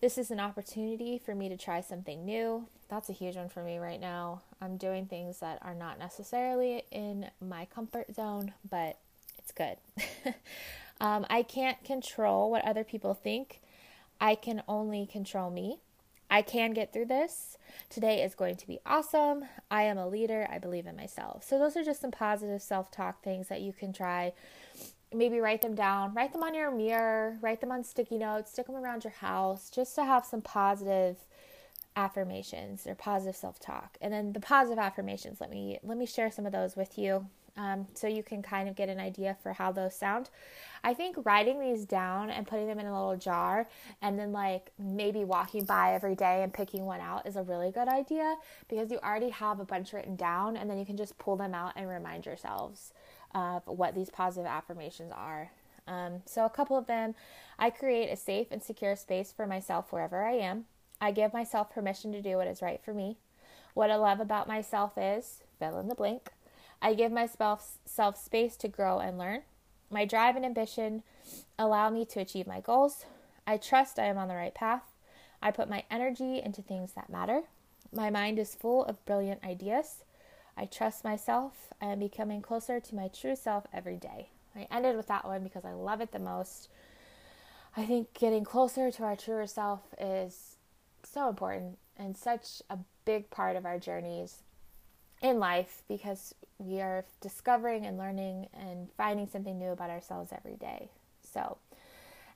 This 0.00 0.16
is 0.16 0.30
an 0.30 0.40
opportunity 0.40 1.18
for 1.18 1.34
me 1.34 1.50
to 1.50 1.58
try 1.58 1.82
something 1.82 2.24
new. 2.24 2.66
That's 2.88 3.10
a 3.10 3.12
huge 3.12 3.36
one 3.36 3.50
for 3.50 3.62
me 3.62 3.78
right 3.78 4.00
now. 4.00 4.42
I'm 4.62 4.78
doing 4.78 5.06
things 5.06 5.40
that 5.40 5.58
are 5.60 5.74
not 5.74 5.98
necessarily 5.98 6.84
in 6.90 7.26
my 7.40 7.66
comfort 7.66 8.14
zone, 8.14 8.54
but 8.68 8.96
it's 9.38 9.52
good. 9.52 9.76
um, 11.00 11.26
I 11.28 11.42
can't 11.42 11.82
control 11.84 12.50
what 12.50 12.64
other 12.64 12.84
people 12.84 13.12
think, 13.12 13.60
I 14.20 14.34
can 14.34 14.62
only 14.66 15.06
control 15.06 15.50
me. 15.50 15.80
I 16.30 16.42
can 16.42 16.72
get 16.72 16.92
through 16.92 17.06
this. 17.06 17.56
Today 17.88 18.22
is 18.22 18.34
going 18.34 18.56
to 18.56 18.66
be 18.66 18.78
awesome. 18.84 19.44
I 19.70 19.82
am 19.82 19.98
a 19.98 20.08
leader. 20.08 20.46
I 20.50 20.58
believe 20.58 20.86
in 20.86 20.96
myself. 20.96 21.44
So, 21.44 21.58
those 21.58 21.76
are 21.76 21.84
just 21.84 22.00
some 22.00 22.10
positive 22.10 22.62
self 22.62 22.90
talk 22.90 23.22
things 23.22 23.48
that 23.48 23.60
you 23.60 23.72
can 23.72 23.92
try. 23.92 24.32
Maybe 25.14 25.38
write 25.38 25.62
them 25.62 25.74
down, 25.74 26.14
write 26.14 26.32
them 26.32 26.42
on 26.42 26.54
your 26.54 26.70
mirror, 26.70 27.38
write 27.40 27.60
them 27.60 27.70
on 27.70 27.84
sticky 27.84 28.18
notes, 28.18 28.50
stick 28.50 28.66
them 28.66 28.74
around 28.74 29.04
your 29.04 29.12
house 29.12 29.70
just 29.70 29.94
to 29.94 30.04
have 30.04 30.24
some 30.24 30.42
positive 30.42 31.16
affirmations 31.94 32.86
or 32.86 32.94
positive 32.94 33.36
self 33.36 33.58
talk. 33.58 33.96
And 34.00 34.12
then 34.12 34.32
the 34.32 34.40
positive 34.40 34.78
affirmations, 34.78 35.40
let 35.40 35.50
me 35.50 35.78
let 35.82 35.96
me 35.96 36.06
share 36.06 36.30
some 36.30 36.46
of 36.46 36.52
those 36.52 36.76
with 36.76 36.98
you. 36.98 37.28
Um, 37.56 37.86
so 37.94 38.06
you 38.06 38.22
can 38.22 38.42
kind 38.42 38.68
of 38.68 38.76
get 38.76 38.88
an 38.88 39.00
idea 39.00 39.36
for 39.42 39.52
how 39.52 39.72
those 39.72 39.94
sound. 39.94 40.28
I 40.84 40.92
think 40.92 41.16
writing 41.24 41.58
these 41.58 41.86
down 41.86 42.30
and 42.30 42.46
putting 42.46 42.66
them 42.66 42.78
in 42.78 42.86
a 42.86 42.92
little 42.92 43.16
jar 43.16 43.66
and 44.02 44.18
then 44.18 44.30
like 44.30 44.70
maybe 44.78 45.24
walking 45.24 45.64
by 45.64 45.94
every 45.94 46.14
day 46.14 46.42
and 46.42 46.52
picking 46.52 46.84
one 46.84 47.00
out 47.00 47.26
is 47.26 47.36
a 47.36 47.42
really 47.42 47.70
good 47.70 47.88
idea 47.88 48.36
because 48.68 48.90
you 48.90 48.98
already 48.98 49.30
have 49.30 49.58
a 49.58 49.64
bunch 49.64 49.92
written 49.92 50.16
down 50.16 50.56
and 50.56 50.68
then 50.68 50.78
you 50.78 50.84
can 50.84 50.96
just 50.96 51.16
pull 51.18 51.36
them 51.36 51.54
out 51.54 51.72
and 51.76 51.88
remind 51.88 52.26
yourselves 52.26 52.92
of 53.34 53.62
what 53.66 53.94
these 53.94 54.10
positive 54.10 54.46
affirmations 54.46 55.12
are. 55.14 55.50
Um, 55.88 56.22
so, 56.24 56.44
a 56.44 56.50
couple 56.50 56.76
of 56.76 56.86
them 56.86 57.14
I 57.58 57.70
create 57.70 58.10
a 58.10 58.16
safe 58.16 58.48
and 58.50 58.62
secure 58.62 58.96
space 58.96 59.32
for 59.32 59.46
myself 59.46 59.92
wherever 59.92 60.24
I 60.24 60.32
am. 60.32 60.66
I 61.00 61.10
give 61.10 61.32
myself 61.32 61.70
permission 61.70 62.12
to 62.12 62.22
do 62.22 62.36
what 62.36 62.48
is 62.48 62.62
right 62.62 62.82
for 62.82 62.92
me. 62.92 63.18
What 63.74 63.90
I 63.90 63.96
love 63.96 64.20
about 64.20 64.48
myself 64.48 64.92
is 64.96 65.42
fill 65.58 65.78
in 65.78 65.88
the 65.88 65.94
blank. 65.94 66.30
I 66.80 66.94
give 66.94 67.12
myself 67.12 67.78
self 67.84 68.22
space 68.22 68.56
to 68.56 68.68
grow 68.68 68.98
and 68.98 69.18
learn. 69.18 69.42
My 69.90 70.04
drive 70.04 70.36
and 70.36 70.44
ambition 70.44 71.02
allow 71.58 71.90
me 71.90 72.04
to 72.06 72.20
achieve 72.20 72.46
my 72.46 72.60
goals. 72.60 73.04
I 73.46 73.56
trust 73.56 73.98
I 73.98 74.06
am 74.06 74.18
on 74.18 74.28
the 74.28 74.34
right 74.34 74.54
path. 74.54 74.82
I 75.40 75.50
put 75.50 75.68
my 75.68 75.84
energy 75.90 76.40
into 76.44 76.62
things 76.62 76.92
that 76.92 77.10
matter. 77.10 77.42
My 77.92 78.10
mind 78.10 78.38
is 78.38 78.54
full 78.54 78.84
of 78.84 79.04
brilliant 79.04 79.44
ideas. 79.44 80.04
I 80.56 80.66
trust 80.66 81.04
myself. 81.04 81.72
I 81.80 81.86
am 81.86 82.00
becoming 82.00 82.42
closer 82.42 82.80
to 82.80 82.94
my 82.94 83.08
true 83.08 83.36
self 83.36 83.66
every 83.72 83.96
day. 83.96 84.30
I 84.54 84.66
ended 84.70 84.96
with 84.96 85.06
that 85.08 85.24
one 85.24 85.42
because 85.44 85.64
I 85.64 85.72
love 85.72 86.00
it 86.00 86.12
the 86.12 86.18
most. 86.18 86.68
I 87.76 87.84
think 87.84 88.14
getting 88.14 88.44
closer 88.44 88.90
to 88.90 89.02
our 89.04 89.16
truer 89.16 89.46
self 89.46 89.80
is 90.00 90.56
so 91.02 91.28
important 91.28 91.78
and 91.96 92.16
such 92.16 92.62
a 92.70 92.78
big 93.04 93.30
part 93.30 93.54
of 93.54 93.66
our 93.66 93.78
journeys 93.78 94.42
in 95.22 95.38
life 95.38 95.82
because 95.88 96.34
we 96.58 96.80
are 96.80 97.04
discovering 97.20 97.84
and 97.86 97.98
learning 97.98 98.48
and 98.54 98.88
finding 98.96 99.26
something 99.26 99.58
new 99.58 99.70
about 99.70 99.90
ourselves 99.90 100.32
every 100.32 100.56
day. 100.56 100.88
So, 101.22 101.58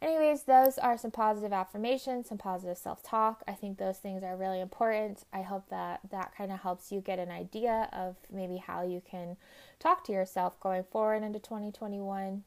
anyways, 0.03 0.43
those 0.43 0.79
are 0.79 0.99
some 0.99 1.11
positive 1.11 1.53
affirmations, 1.53 2.29
some 2.29 2.38
positive 2.38 2.77
self 2.77 3.03
talk. 3.03 3.43
I 3.47 3.53
think 3.53 3.79
those 3.79 3.99
things 3.99 4.23
are 4.23 4.37
really 4.37 4.61
important. 4.61 5.25
I 5.33 5.43
hope 5.43 5.69
that 5.71 6.01
that 6.11 6.35
kind 6.37 6.53
of 6.53 6.61
helps 6.61 6.93
you 6.93 7.01
get 7.01 7.19
an 7.19 7.31
idea 7.31 7.88
of 7.93 8.16
maybe 8.31 8.59
how 8.59 8.83
you 8.83 9.03
can 9.09 9.37
talk 9.79 10.05
to 10.05 10.12
yourself 10.12 10.59
going 10.61 10.85
forward 10.85 11.23
into 11.23 11.38
2021. 11.38 12.45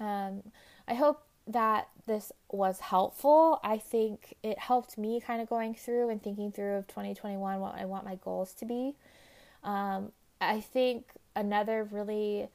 Um, 0.00 0.42
I 0.86 0.94
hope 0.94 1.22
that 1.46 1.88
this 2.06 2.30
was 2.50 2.80
helpful. 2.80 3.58
I 3.64 3.78
think 3.78 4.36
it 4.42 4.58
helped 4.58 4.98
me 4.98 5.20
kind 5.20 5.40
of 5.40 5.48
going 5.48 5.74
through 5.74 6.10
and 6.10 6.22
thinking 6.22 6.52
through 6.52 6.76
of 6.76 6.86
2021 6.88 7.60
what 7.60 7.74
I 7.74 7.84
want 7.86 8.04
my 8.04 8.16
goals 8.16 8.52
to 8.54 8.64
be. 8.64 8.94
Um, 9.68 10.12
I 10.40 10.60
think 10.60 11.10
another 11.36 11.84
really 11.84 12.48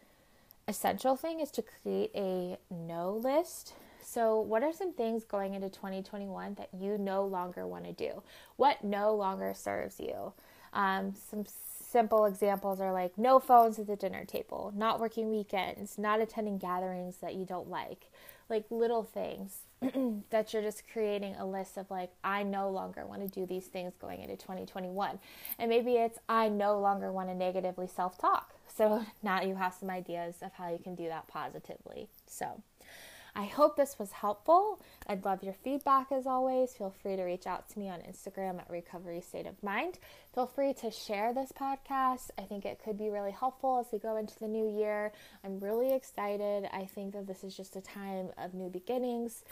essential 0.68 1.16
thing 1.16 1.42
is 1.42 1.52
to 1.52 1.62
create 1.62 2.10
a 2.16 2.58
no 2.72 3.12
list. 3.12 3.74
So, 4.02 4.40
what 4.40 4.64
are 4.64 4.74
some 4.74 4.94
things 4.94 5.24
going 5.24 5.54
into 5.54 5.70
2021 5.70 6.56
that 6.56 6.70
you 6.76 6.98
no 6.98 7.24
longer 7.24 7.68
want 7.68 7.86
to 7.86 7.94
do? 7.94 8.24
What 8.56 8.84
no 8.84 9.14
longer 9.14 9.54
serves 9.54 10.00
you? 10.00 10.34
Um, 10.74 11.14
some 11.30 11.46
simple 11.46 12.26
examples 12.26 12.82
are 12.82 12.92
like 12.92 13.16
no 13.16 13.40
phones 13.40 13.78
at 13.78 13.86
the 13.86 13.96
dinner 13.96 14.26
table, 14.26 14.74
not 14.76 15.00
working 15.00 15.30
weekends, 15.30 16.00
not 16.00 16.20
attending 16.20 16.58
gatherings 16.58 17.18
that 17.18 17.36
you 17.36 17.46
don't 17.46 17.70
like, 17.70 18.10
like 18.50 18.66
little 18.72 19.04
things 19.04 19.60
that 20.30 20.54
you're 20.54 20.62
just 20.62 20.84
creating 20.92 21.36
a 21.36 21.46
list 21.46 21.78
of 21.78 21.90
like 21.90 22.12
I 22.24 22.44
no 22.44 22.70
longer 22.70 23.06
want 23.06 23.22
to 23.22 23.28
do 23.28 23.46
these 23.46 23.66
things 23.66 23.94
going 24.00 24.22
into 24.22 24.36
2021. 24.36 25.20
And 25.60 25.70
maybe 25.70 25.94
it's 25.94 26.20
I 26.30 26.50
no 26.50 26.80
longer 26.80 27.12
want 27.12 27.30
to 27.30 27.36
negatively 27.36 27.88
self-talk. 27.88 28.54
So 28.76 29.06
now 29.24 29.42
you 29.42 29.56
have 29.56 29.74
some 29.74 29.90
ideas 29.90 30.36
of 30.42 30.54
how 30.54 30.70
you 30.70 30.80
can 30.80 30.96
do 30.96 31.08
that 31.08 31.28
positively. 31.28 32.08
So 32.26 32.62
I 33.36 33.46
hope 33.46 33.76
this 33.76 33.98
was 33.98 34.12
helpful. 34.12 34.80
I'd 35.08 35.26
love 35.26 35.44
your 35.44 35.56
feedback 35.56 36.12
as 36.12 36.28
always. 36.28 36.74
Feel 36.74 36.94
free 37.02 37.16
to 37.16 37.24
reach 37.24 37.48
out 37.48 37.68
to 37.70 37.80
me 37.80 37.90
on 37.90 38.00
Instagram 38.02 38.60
at 38.60 38.70
Recovery 38.70 39.22
State 39.22 39.48
of 39.48 39.62
Mind. 39.64 39.98
Feel 40.36 40.46
free 40.46 40.74
to 40.76 40.92
share 40.92 41.34
this 41.34 41.52
podcast. 41.52 42.30
I 42.38 42.44
think 42.44 42.64
it 42.64 42.80
could 42.84 42.96
be 42.96 43.10
really 43.10 43.32
helpful 43.32 43.80
as 43.80 43.92
we 43.92 43.98
go 43.98 44.18
into 44.18 44.38
the 44.40 44.48
new 44.48 44.70
year. 44.78 45.14
I'm 45.44 45.60
really 45.60 45.94
excited. 45.94 46.70
I 46.72 46.86
think 46.86 47.14
that 47.14 47.26
this 47.26 47.44
is 47.44 47.58
just 47.58 47.76
a 47.76 47.82
time 47.82 48.30
of 48.38 48.54
new 48.54 48.70
beginnings. 48.70 49.44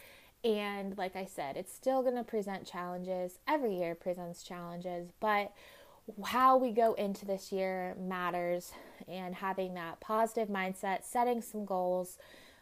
And 0.44 0.98
like 0.98 1.16
I 1.16 1.26
said, 1.26 1.56
it's 1.56 1.74
still 1.74 2.02
going 2.02 2.16
to 2.16 2.24
present 2.24 2.66
challenges. 2.66 3.40
Every 3.48 3.78
year 3.78 3.94
presents 3.96 4.44
challenges, 4.44 5.10
but 5.20 5.54
how 6.26 6.58
we 6.58 6.72
go 6.72 6.94
into 6.94 7.26
this 7.26 7.52
year 7.52 7.96
matters 8.00 8.72
and 9.08 9.36
having 9.36 9.76
that 9.76 10.00
positive 10.00 10.50
mindset, 10.50 11.04
setting 11.04 11.42
some 11.42 11.66
goals, 11.66 12.18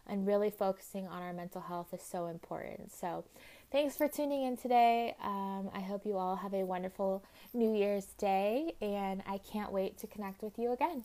and 0.08 0.26
really 0.26 0.50
focusing 0.50 1.08
on 1.08 1.22
our 1.22 1.34
mental 1.34 1.62
health 1.62 1.94
is 1.94 2.02
so 2.02 2.26
important. 2.26 2.92
So, 2.92 3.24
thanks 3.72 3.96
for 3.96 4.08
tuning 4.08 4.44
in 4.44 4.58
today. 4.58 5.16
Um, 5.24 5.70
I 5.74 5.82
hope 5.82 6.06
you 6.06 6.18
all 6.18 6.36
have 6.36 6.54
a 6.54 6.64
wonderful 6.64 7.24
New 7.54 7.76
Year's 7.76 8.06
Day, 8.18 8.74
and 8.82 9.22
I 9.28 9.38
can't 9.38 9.72
wait 9.72 10.00
to 10.00 10.08
connect 10.08 10.42
with 10.42 10.58
you 10.58 10.74
again. 10.74 11.04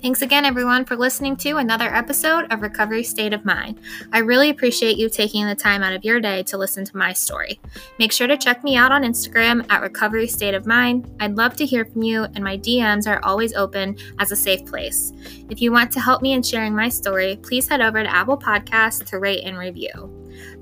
Thanks 0.00 0.22
again, 0.22 0.44
everyone, 0.44 0.84
for 0.84 0.94
listening 0.94 1.36
to 1.38 1.56
another 1.56 1.92
episode 1.92 2.52
of 2.52 2.62
Recovery 2.62 3.02
State 3.02 3.32
of 3.32 3.44
Mind. 3.44 3.80
I 4.12 4.18
really 4.18 4.48
appreciate 4.48 4.96
you 4.96 5.08
taking 5.08 5.44
the 5.44 5.56
time 5.56 5.82
out 5.82 5.92
of 5.92 6.04
your 6.04 6.20
day 6.20 6.44
to 6.44 6.56
listen 6.56 6.84
to 6.84 6.96
my 6.96 7.12
story. 7.12 7.58
Make 7.98 8.12
sure 8.12 8.28
to 8.28 8.36
check 8.36 8.62
me 8.62 8.76
out 8.76 8.92
on 8.92 9.02
Instagram 9.02 9.66
at 9.70 9.82
Recovery 9.82 10.28
State 10.28 10.54
of 10.54 10.66
Mind. 10.66 11.10
I'd 11.18 11.36
love 11.36 11.56
to 11.56 11.66
hear 11.66 11.84
from 11.84 12.04
you, 12.04 12.22
and 12.22 12.44
my 12.44 12.56
DMs 12.56 13.08
are 13.08 13.18
always 13.24 13.54
open 13.54 13.96
as 14.20 14.30
a 14.30 14.36
safe 14.36 14.64
place. 14.66 15.12
If 15.50 15.60
you 15.60 15.72
want 15.72 15.90
to 15.92 16.00
help 16.00 16.22
me 16.22 16.32
in 16.32 16.44
sharing 16.44 16.76
my 16.76 16.90
story, 16.90 17.40
please 17.42 17.66
head 17.66 17.80
over 17.80 18.00
to 18.00 18.08
Apple 18.08 18.38
Podcasts 18.38 19.04
to 19.06 19.18
rate 19.18 19.42
and 19.42 19.58
review. 19.58 19.90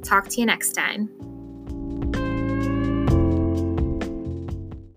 Talk 0.02 0.28
to 0.28 0.40
you 0.40 0.46
next 0.46 0.72
time. 0.72 1.10